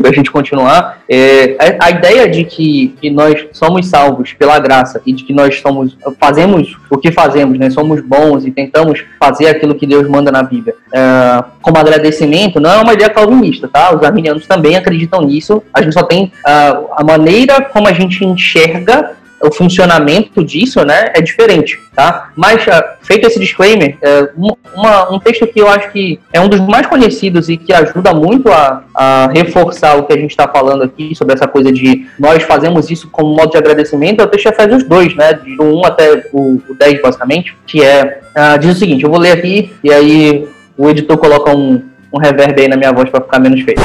da 0.00 0.12
gente 0.12 0.30
continuar, 0.30 0.98
é, 1.08 1.56
a, 1.80 1.90
ideia 1.90 2.28
de 2.28 2.44
que, 2.44 2.96
que 3.00 3.08
nós 3.08 3.46
somos 3.52 3.86
salvos 3.86 4.32
pela 4.32 4.58
graça 4.58 5.00
e 5.06 5.12
de 5.12 5.22
que 5.22 5.32
nós 5.32 5.60
somos, 5.60 5.96
fazemos 6.18 6.76
o 6.90 6.98
que 6.98 7.12
fazemos, 7.12 7.56
né, 7.58 7.70
somos 7.70 8.00
bons 8.00 8.44
e 8.44 8.50
tentamos 8.50 9.04
fazer 9.20 9.46
aquilo 9.46 9.74
que 9.74 9.86
Deus 9.86 10.08
manda 10.08 10.32
na 10.32 10.42
Bíblia 10.42 10.74
é, 10.92 11.44
como 11.62 11.78
agradecimento, 11.78 12.58
não 12.58 12.70
é 12.70 12.78
uma 12.78 12.94
ideia 12.94 13.10
calvinista, 13.10 13.68
tá? 13.68 13.94
Os 13.94 14.02
arminianos 14.02 14.46
também 14.46 14.76
acreditam 14.76 15.22
nisso, 15.22 15.62
a 15.72 15.80
gente 15.80 15.92
só 15.94 16.02
tem 16.02 16.32
a, 16.44 16.76
a 16.96 17.04
maneira 17.04 17.62
como 17.62 17.86
a 17.86 17.92
gente 17.92 18.24
enxerga 18.24 19.16
o 19.40 19.52
funcionamento 19.52 20.44
disso, 20.44 20.84
né, 20.84 21.12
é 21.14 21.20
diferente, 21.20 21.78
tá? 21.94 22.30
Mas, 22.34 22.66
uh, 22.66 22.82
feito 23.02 23.26
esse 23.26 23.38
disclaimer, 23.38 23.96
uh, 23.96 24.52
uma, 24.74 25.12
um 25.12 25.18
texto 25.18 25.46
que 25.46 25.60
eu 25.60 25.68
acho 25.68 25.90
que 25.90 26.18
é 26.32 26.40
um 26.40 26.48
dos 26.48 26.60
mais 26.60 26.86
conhecidos 26.86 27.48
e 27.48 27.56
que 27.56 27.72
ajuda 27.72 28.12
muito 28.12 28.50
a, 28.50 28.82
a 28.94 29.28
reforçar 29.32 29.96
o 29.96 30.04
que 30.04 30.12
a 30.12 30.16
gente 30.16 30.30
está 30.30 30.48
falando 30.48 30.82
aqui 30.82 31.14
sobre 31.14 31.34
essa 31.34 31.46
coisa 31.46 31.70
de 31.70 32.06
nós 32.18 32.42
fazemos 32.42 32.90
isso 32.90 33.08
como 33.10 33.34
modo 33.34 33.52
de 33.52 33.58
agradecimento, 33.58 34.20
é 34.20 34.24
o 34.24 34.28
texto 34.28 34.46
Efésios 34.46 34.82
2, 34.84 35.14
né, 35.16 35.32
do 35.34 35.78
1 35.78 35.86
até 35.86 36.24
o, 36.32 36.60
o 36.68 36.74
10, 36.74 37.00
basicamente, 37.00 37.56
que 37.66 37.82
é, 37.82 38.20
uh, 38.36 38.58
diz 38.58 38.76
o 38.76 38.78
seguinte, 38.78 39.04
eu 39.04 39.10
vou 39.10 39.20
ler 39.20 39.32
aqui 39.32 39.72
e 39.82 39.92
aí 39.92 40.48
o 40.76 40.88
editor 40.88 41.16
coloca 41.16 41.54
um, 41.54 41.82
um 42.12 42.18
reverb 42.18 42.60
aí 42.60 42.68
na 42.68 42.76
minha 42.76 42.92
voz 42.92 43.08
para 43.08 43.20
ficar 43.20 43.38
menos 43.38 43.60
feio. 43.62 43.78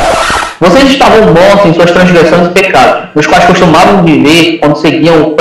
Vocês 0.59 0.89
estavam 0.89 1.33
mortos 1.33 1.65
em 1.65 1.73
suas 1.73 1.91
transgressões 1.91 2.47
e 2.47 2.49
pecados, 2.51 3.09
nos 3.15 3.27
quais 3.27 3.45
costumavam 3.45 4.03
viver 4.03 4.59
quando 4.59 4.77
seguiam 4.77 5.35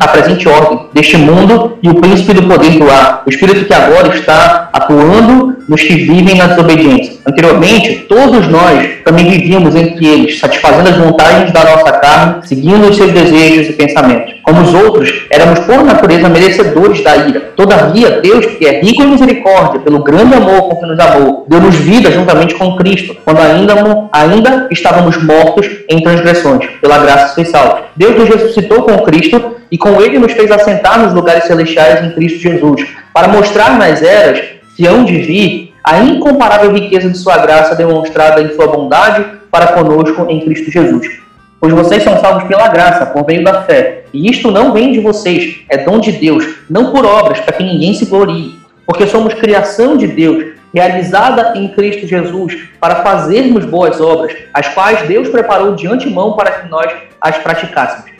a 0.00 0.08
presente 0.08 0.48
ordem 0.48 0.80
deste 0.92 1.16
mundo 1.16 1.78
e 1.82 1.88
o 1.88 1.94
príncipe 1.94 2.34
do 2.34 2.42
poder 2.42 2.72
do 2.72 2.90
ar, 2.90 3.22
o 3.26 3.30
espírito 3.30 3.64
que 3.64 3.74
agora 3.74 4.14
está 4.14 4.68
atuando 4.72 5.55
nos 5.68 5.82
que 5.82 5.94
vivem 5.94 6.36
na 6.36 6.46
desobediência. 6.46 7.14
Anteriormente, 7.26 8.06
todos 8.08 8.46
nós 8.48 8.88
também 9.04 9.28
vivíamos 9.28 9.74
entre 9.74 10.06
eles, 10.06 10.38
satisfazendo 10.38 10.88
as 10.88 10.96
vontades 10.96 11.52
da 11.52 11.64
nossa 11.64 11.92
carne, 11.92 12.46
seguindo 12.46 12.88
os 12.88 12.96
seus 12.96 13.12
desejos 13.12 13.68
e 13.68 13.72
pensamentos. 13.72 14.34
Como 14.42 14.62
os 14.62 14.74
outros, 14.74 15.26
éramos 15.30 15.58
por 15.60 15.82
natureza 15.82 16.28
merecedores 16.28 17.02
da 17.02 17.16
ira. 17.16 17.40
Todavia, 17.56 18.20
Deus, 18.20 18.46
que 18.46 18.66
é 18.66 18.80
rico 18.80 19.02
em 19.02 19.08
misericórdia, 19.08 19.80
pelo 19.80 20.02
grande 20.02 20.34
amor 20.34 20.68
com 20.68 20.76
que 20.76 20.86
nos 20.86 20.98
amou, 20.98 21.46
deu-nos 21.48 21.74
vida 21.74 22.10
juntamente 22.10 22.54
com 22.54 22.76
Cristo, 22.76 23.16
quando 23.24 23.40
ainda, 23.40 24.08
ainda 24.12 24.68
estávamos 24.70 25.22
mortos 25.22 25.68
em 25.88 26.00
transgressões. 26.00 26.66
Pela 26.80 26.98
graça 26.98 27.34
sois 27.34 27.48
salvos. 27.48 27.80
Deus 27.96 28.16
nos 28.16 28.28
ressuscitou 28.28 28.82
com 28.82 28.98
Cristo 28.98 29.56
e 29.70 29.76
com 29.76 30.00
ele 30.00 30.18
nos 30.18 30.32
fez 30.32 30.50
assentar 30.50 31.00
nos 31.00 31.12
lugares 31.12 31.44
celestiais 31.44 32.04
em 32.04 32.10
Cristo 32.10 32.38
Jesus, 32.38 32.86
para 33.12 33.28
mostrar 33.28 33.78
nas 33.78 34.02
eras 34.02 34.55
de 34.76 35.18
vir 35.18 35.74
a 35.82 36.00
incomparável 36.00 36.72
riqueza 36.72 37.08
de 37.08 37.16
sua 37.16 37.38
graça 37.38 37.74
demonstrada 37.74 38.42
em 38.42 38.54
sua 38.54 38.66
bondade 38.66 39.24
para 39.50 39.68
conosco 39.68 40.26
em 40.28 40.40
Cristo 40.40 40.70
Jesus. 40.70 41.06
Pois 41.58 41.72
vocês 41.72 42.02
são 42.02 42.20
salvos 42.20 42.44
pela 42.44 42.68
graça, 42.68 43.06
por 43.06 43.26
meio 43.26 43.42
da 43.42 43.62
fé. 43.62 44.04
E 44.12 44.30
isto 44.30 44.50
não 44.50 44.72
vem 44.72 44.92
de 44.92 45.00
vocês, 45.00 45.64
é 45.70 45.78
dom 45.78 45.98
de 45.98 46.12
Deus, 46.12 46.44
não 46.68 46.92
por 46.92 47.06
obras, 47.06 47.40
para 47.40 47.54
que 47.54 47.62
ninguém 47.62 47.94
se 47.94 48.04
glorie. 48.04 48.54
Porque 48.84 49.06
somos 49.06 49.34
criação 49.34 49.96
de 49.96 50.06
Deus, 50.06 50.44
realizada 50.74 51.56
em 51.56 51.68
Cristo 51.68 52.06
Jesus, 52.06 52.68
para 52.78 52.96
fazermos 52.96 53.64
boas 53.64 54.00
obras, 54.00 54.36
as 54.52 54.68
quais 54.68 55.08
Deus 55.08 55.28
preparou 55.28 55.74
de 55.74 55.86
antemão 55.86 56.32
para 56.32 56.50
que 56.50 56.68
nós 56.68 56.92
as 57.20 57.38
praticássemos. 57.38 58.10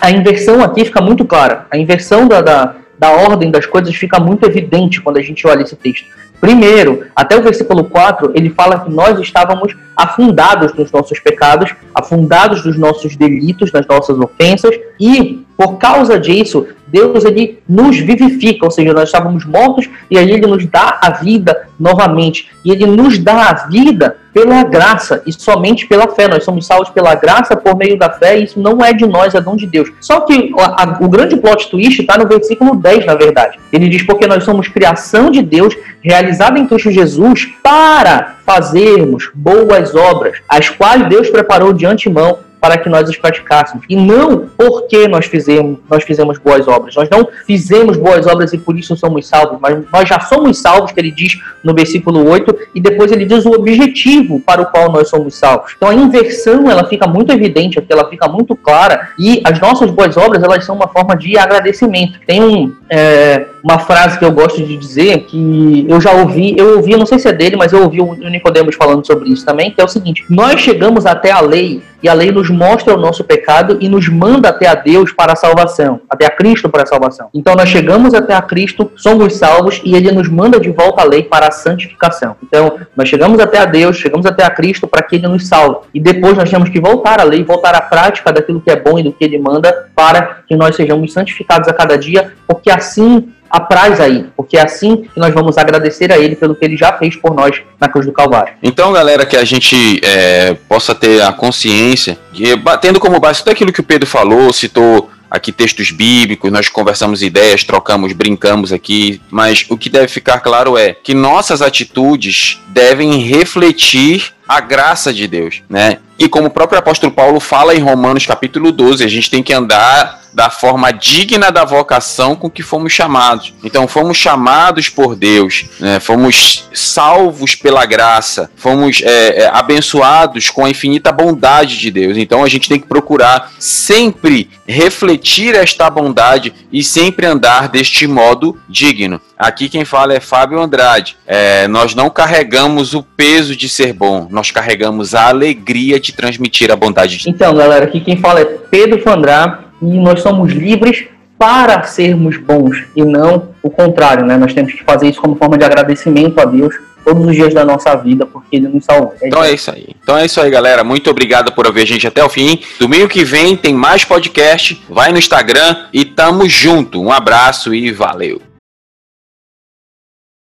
A 0.00 0.10
inversão 0.10 0.62
aqui 0.62 0.84
fica 0.84 1.00
muito 1.00 1.24
clara. 1.24 1.66
A 1.70 1.78
inversão 1.78 2.28
da, 2.28 2.40
da, 2.40 2.74
da 2.98 3.10
ordem 3.10 3.50
das 3.50 3.66
coisas 3.66 3.94
fica 3.94 4.18
muito 4.18 4.46
evidente 4.46 5.00
quando 5.00 5.18
a 5.18 5.22
gente 5.22 5.46
olha 5.46 5.62
esse 5.62 5.76
texto. 5.76 6.06
Primeiro, 6.40 7.06
até 7.14 7.36
o 7.36 7.42
versículo 7.42 7.84
4, 7.84 8.32
ele 8.34 8.50
fala 8.50 8.80
que 8.80 8.90
nós 8.90 9.18
estávamos 9.18 9.74
afundados 9.96 10.74
nos 10.74 10.92
nossos 10.92 11.18
pecados, 11.18 11.74
afundados 11.96 12.64
nos 12.64 12.78
nossos 12.78 13.16
delitos, 13.16 13.72
nas 13.72 13.86
nossas 13.86 14.18
ofensas, 14.18 14.78
e 15.00 15.46
por 15.56 15.78
causa 15.78 16.18
disso, 16.20 16.66
Deus 16.86 17.24
ele 17.24 17.58
nos 17.66 17.98
vivifica, 17.98 18.66
ou 18.66 18.70
seja, 18.70 18.92
nós 18.92 19.04
estávamos 19.04 19.46
mortos 19.46 19.88
e 20.10 20.18
aí 20.18 20.30
ele 20.30 20.46
nos 20.46 20.66
dá 20.66 20.98
a 21.02 21.10
vida 21.10 21.68
novamente. 21.80 22.48
E 22.62 22.70
ele 22.70 22.84
nos 22.86 23.18
dá 23.18 23.48
a 23.48 23.66
vida 23.66 24.18
pela 24.34 24.62
graça 24.64 25.22
e 25.26 25.32
somente 25.32 25.86
pela 25.86 26.08
fé. 26.08 26.28
Nós 26.28 26.44
somos 26.44 26.66
salvos 26.66 26.90
pela 26.90 27.14
graça 27.14 27.56
por 27.56 27.74
meio 27.74 27.98
da 27.98 28.10
fé, 28.10 28.38
e 28.38 28.44
isso 28.44 28.60
não 28.60 28.84
é 28.84 28.92
de 28.92 29.06
nós, 29.06 29.34
é 29.34 29.40
dom 29.40 29.56
de 29.56 29.66
Deus. 29.66 29.90
Só 29.98 30.20
que 30.20 30.52
a, 30.58 30.82
a, 30.82 30.98
o 31.00 31.08
grande 31.08 31.36
plot 31.36 31.70
twist 31.70 32.00
está 32.00 32.18
no 32.18 32.28
versículo 32.28 32.76
10, 32.76 33.06
na 33.06 33.14
verdade. 33.14 33.58
Ele 33.72 33.88
diz: 33.88 34.02
Porque 34.02 34.26
nós 34.26 34.44
somos 34.44 34.68
criação 34.68 35.30
de 35.30 35.42
Deus, 35.42 35.74
realizada 36.02 36.58
em 36.58 36.66
Cristo 36.66 36.90
Jesus, 36.90 37.48
para 37.62 38.35
fazermos 38.46 39.30
boas 39.34 39.94
obras, 39.94 40.38
as 40.48 40.68
quais 40.68 41.08
Deus 41.08 41.28
preparou 41.28 41.72
de 41.72 41.84
antemão 41.84 42.38
para 42.66 42.78
que 42.78 42.88
nós 42.88 43.08
os 43.08 43.16
praticássemos. 43.16 43.84
E 43.88 43.94
não 43.94 44.48
porque 44.56 45.06
nós 45.06 45.26
fizemos, 45.26 45.78
nós 45.88 46.02
fizemos 46.02 46.36
boas 46.36 46.66
obras. 46.66 46.96
Nós 46.96 47.08
não 47.08 47.28
fizemos 47.46 47.96
boas 47.96 48.26
obras 48.26 48.52
e 48.52 48.58
por 48.58 48.76
isso 48.76 48.96
somos 48.96 49.28
salvos, 49.28 49.58
mas 49.60 49.84
nós 49.92 50.08
já 50.08 50.18
somos 50.18 50.58
salvos, 50.58 50.90
que 50.90 50.98
ele 50.98 51.12
diz 51.12 51.38
no 51.62 51.72
versículo 51.72 52.28
8, 52.28 52.56
e 52.74 52.80
depois 52.80 53.12
ele 53.12 53.24
diz 53.24 53.46
o 53.46 53.52
objetivo 53.52 54.40
para 54.40 54.62
o 54.62 54.66
qual 54.66 54.90
nós 54.90 55.08
somos 55.08 55.36
salvos. 55.36 55.74
Então 55.76 55.88
a 55.88 55.94
inversão, 55.94 56.68
ela 56.68 56.84
fica 56.88 57.06
muito 57.06 57.32
evidente 57.32 57.78
aqui, 57.78 57.92
ela 57.92 58.10
fica 58.10 58.26
muito 58.26 58.56
clara, 58.56 59.10
e 59.16 59.40
as 59.44 59.60
nossas 59.60 59.88
boas 59.92 60.16
obras, 60.16 60.42
elas 60.42 60.64
são 60.64 60.74
uma 60.74 60.88
forma 60.88 61.16
de 61.16 61.38
agradecimento. 61.38 62.18
Tem 62.26 62.42
um, 62.42 62.74
é, 62.90 63.46
uma 63.62 63.78
frase 63.78 64.18
que 64.18 64.24
eu 64.24 64.32
gosto 64.32 64.60
de 64.60 64.76
dizer, 64.76 65.20
que 65.26 65.86
eu 65.88 66.00
já 66.00 66.10
ouvi, 66.10 66.56
eu 66.58 66.78
ouvi, 66.78 66.96
não 66.96 67.06
sei 67.06 67.20
se 67.20 67.28
é 67.28 67.32
dele, 67.32 67.54
mas 67.54 67.72
eu 67.72 67.82
ouvi 67.82 68.00
o 68.00 68.28
Nicodemos 68.28 68.74
falando 68.74 69.06
sobre 69.06 69.30
isso 69.30 69.46
também, 69.46 69.70
que 69.70 69.80
é 69.80 69.84
o 69.84 69.88
seguinte, 69.88 70.24
nós 70.28 70.60
chegamos 70.60 71.06
até 71.06 71.30
a 71.30 71.40
lei 71.40 71.82
e 72.02 72.08
a 72.08 72.14
lei 72.14 72.30
nos 72.30 72.50
mostra 72.56 72.94
o 72.94 72.96
nosso 72.96 73.22
pecado 73.22 73.76
e 73.80 73.88
nos 73.88 74.08
manda 74.08 74.48
até 74.48 74.66
a 74.66 74.74
Deus 74.74 75.12
para 75.12 75.34
a 75.34 75.36
salvação, 75.36 76.00
até 76.08 76.26
a 76.26 76.30
Cristo 76.30 76.68
para 76.68 76.82
a 76.82 76.86
salvação. 76.86 77.28
Então 77.34 77.54
nós 77.54 77.68
chegamos 77.68 78.14
até 78.14 78.34
a 78.34 78.42
Cristo, 78.42 78.90
somos 78.96 79.36
salvos 79.36 79.80
e 79.84 79.94
ele 79.94 80.10
nos 80.10 80.28
manda 80.28 80.58
de 80.58 80.70
volta 80.70 81.02
a 81.02 81.04
lei 81.04 81.22
para 81.22 81.48
a 81.48 81.50
santificação. 81.50 82.36
Então 82.42 82.78
nós 82.96 83.08
chegamos 83.08 83.38
até 83.38 83.58
a 83.58 83.64
Deus, 83.64 83.96
chegamos 83.96 84.26
até 84.26 84.44
a 84.44 84.50
Cristo 84.50 84.86
para 84.86 85.02
que 85.02 85.16
ele 85.16 85.28
nos 85.28 85.46
salve. 85.46 85.86
E 85.94 86.00
depois 86.00 86.36
nós 86.36 86.50
temos 86.50 86.68
que 86.68 86.80
voltar 86.80 87.20
à 87.20 87.24
lei, 87.24 87.44
voltar 87.44 87.74
à 87.74 87.80
prática 87.80 88.32
daquilo 88.32 88.60
que 88.60 88.70
é 88.70 88.76
bom 88.76 88.98
e 88.98 89.02
do 89.02 89.12
que 89.12 89.24
ele 89.24 89.38
manda 89.38 89.90
para 89.94 90.38
que 90.48 90.56
nós 90.56 90.74
sejamos 90.74 91.12
santificados 91.12 91.68
a 91.68 91.72
cada 91.72 91.96
dia, 91.98 92.32
porque 92.46 92.70
assim 92.70 93.28
apraz 93.50 94.00
aí, 94.00 94.26
porque 94.36 94.56
é 94.56 94.62
assim 94.62 94.96
que 94.96 95.18
nós 95.18 95.32
vamos 95.32 95.58
agradecer 95.58 96.12
a 96.12 96.18
Ele 96.18 96.36
pelo 96.36 96.54
que 96.54 96.64
Ele 96.64 96.76
já 96.76 96.92
fez 96.92 97.16
por 97.16 97.34
nós 97.34 97.62
na 97.80 97.88
cruz 97.88 98.06
do 98.06 98.12
Calvário. 98.12 98.54
Então, 98.62 98.92
galera, 98.92 99.26
que 99.26 99.36
a 99.36 99.44
gente 99.44 100.00
é, 100.04 100.54
possa 100.68 100.94
ter 100.94 101.22
a 101.22 101.32
consciência, 101.32 102.18
de, 102.32 102.56
batendo 102.56 103.00
como 103.00 103.20
base 103.20 103.40
tudo 103.40 103.52
aquilo 103.52 103.72
que 103.72 103.80
o 103.80 103.84
Pedro 103.84 104.06
falou, 104.06 104.52
citou 104.52 105.10
aqui 105.30 105.52
textos 105.52 105.90
bíblicos, 105.90 106.50
nós 106.50 106.68
conversamos 106.68 107.22
ideias, 107.22 107.64
trocamos, 107.64 108.12
brincamos 108.12 108.72
aqui, 108.72 109.20
mas 109.30 109.66
o 109.68 109.76
que 109.76 109.90
deve 109.90 110.08
ficar 110.08 110.40
claro 110.40 110.78
é 110.78 110.94
que 110.94 111.14
nossas 111.14 111.62
atitudes 111.62 112.60
devem 112.68 113.18
refletir 113.18 114.32
a 114.48 114.60
graça 114.60 115.12
de 115.12 115.26
Deus, 115.26 115.62
né? 115.68 115.98
E 116.18 116.28
como 116.28 116.46
o 116.46 116.50
próprio 116.50 116.78
apóstolo 116.78 117.12
Paulo 117.12 117.40
fala 117.40 117.74
em 117.74 117.80
Romanos 117.80 118.24
capítulo 118.24 118.72
12, 118.72 119.04
a 119.04 119.08
gente 119.08 119.30
tem 119.30 119.42
que 119.42 119.52
andar 119.52 120.26
da 120.36 120.50
forma 120.50 120.92
digna 120.92 121.50
da 121.50 121.64
vocação 121.64 122.36
com 122.36 122.50
que 122.50 122.62
fomos 122.62 122.92
chamados. 122.92 123.54
Então, 123.64 123.88
fomos 123.88 124.18
chamados 124.18 124.90
por 124.90 125.16
Deus, 125.16 125.64
né? 125.80 125.98
fomos 125.98 126.68
salvos 126.74 127.54
pela 127.54 127.86
graça, 127.86 128.50
fomos 128.54 129.00
é, 129.02 129.44
é, 129.44 129.46
abençoados 129.46 130.50
com 130.50 130.66
a 130.66 130.68
infinita 130.68 131.10
bondade 131.10 131.78
de 131.78 131.90
Deus. 131.90 132.18
Então, 132.18 132.44
a 132.44 132.48
gente 132.50 132.68
tem 132.68 132.78
que 132.78 132.86
procurar 132.86 133.50
sempre 133.58 134.50
refletir 134.68 135.54
esta 135.54 135.88
bondade 135.88 136.52
e 136.70 136.84
sempre 136.84 137.24
andar 137.24 137.70
deste 137.70 138.06
modo 138.06 138.60
digno. 138.68 139.18
Aqui 139.38 139.70
quem 139.70 139.86
fala 139.86 140.12
é 140.12 140.20
Fábio 140.20 140.60
Andrade. 140.60 141.16
É, 141.26 141.66
nós 141.68 141.94
não 141.94 142.10
carregamos 142.10 142.92
o 142.92 143.02
peso 143.02 143.56
de 143.56 143.70
ser 143.70 143.94
bom, 143.94 144.28
nós 144.36 144.50
carregamos 144.50 145.14
a 145.14 145.28
alegria 145.28 145.98
de 145.98 146.12
transmitir 146.12 146.70
a 146.70 146.76
bondade 146.76 147.16
de 147.16 147.24
Deus. 147.24 147.34
Então, 147.34 147.54
galera, 147.54 147.86
aqui 147.86 148.00
quem 148.00 148.18
fala 148.18 148.40
é 148.40 148.44
Pedro 148.44 149.00
Fandrá 149.00 149.60
e 149.80 149.98
nós 149.98 150.20
somos 150.20 150.52
livres 150.52 151.06
para 151.38 151.82
sermos 151.84 152.36
bons 152.36 152.84
e 152.94 153.02
não 153.02 153.48
o 153.62 153.70
contrário, 153.70 154.26
né? 154.26 154.36
Nós 154.36 154.52
temos 154.52 154.74
que 154.74 154.84
fazer 154.84 155.08
isso 155.08 155.20
como 155.20 155.36
forma 155.36 155.56
de 155.56 155.64
agradecimento 155.64 156.38
a 156.38 156.44
Deus 156.44 156.74
todos 157.02 157.24
os 157.24 157.34
dias 157.34 157.54
da 157.54 157.64
nossa 157.64 157.94
vida, 157.96 158.26
porque 158.26 158.56
ele 158.56 158.68
nos 158.68 158.84
salvou. 158.84 159.14
É 159.22 159.28
então 159.28 159.42
é 159.42 159.54
isso 159.54 159.70
aí. 159.70 159.88
Então 160.02 160.18
é 160.18 160.26
isso 160.26 160.40
aí, 160.40 160.50
galera. 160.50 160.84
Muito 160.84 161.08
obrigado 161.08 161.52
por 161.52 161.66
ouvir 161.66 161.82
a 161.82 161.86
gente 161.86 162.06
até 162.06 162.22
o 162.22 162.28
fim. 162.28 162.60
Domingo 162.78 163.08
que 163.08 163.24
vem 163.24 163.56
tem 163.56 163.74
mais 163.74 164.04
podcast. 164.04 164.82
Vai 164.88 165.12
no 165.12 165.18
Instagram 165.18 165.86
e 165.92 166.04
tamo 166.04 166.46
junto. 166.48 167.00
Um 167.00 167.10
abraço 167.10 167.74
e 167.74 167.90
valeu. 167.90 168.42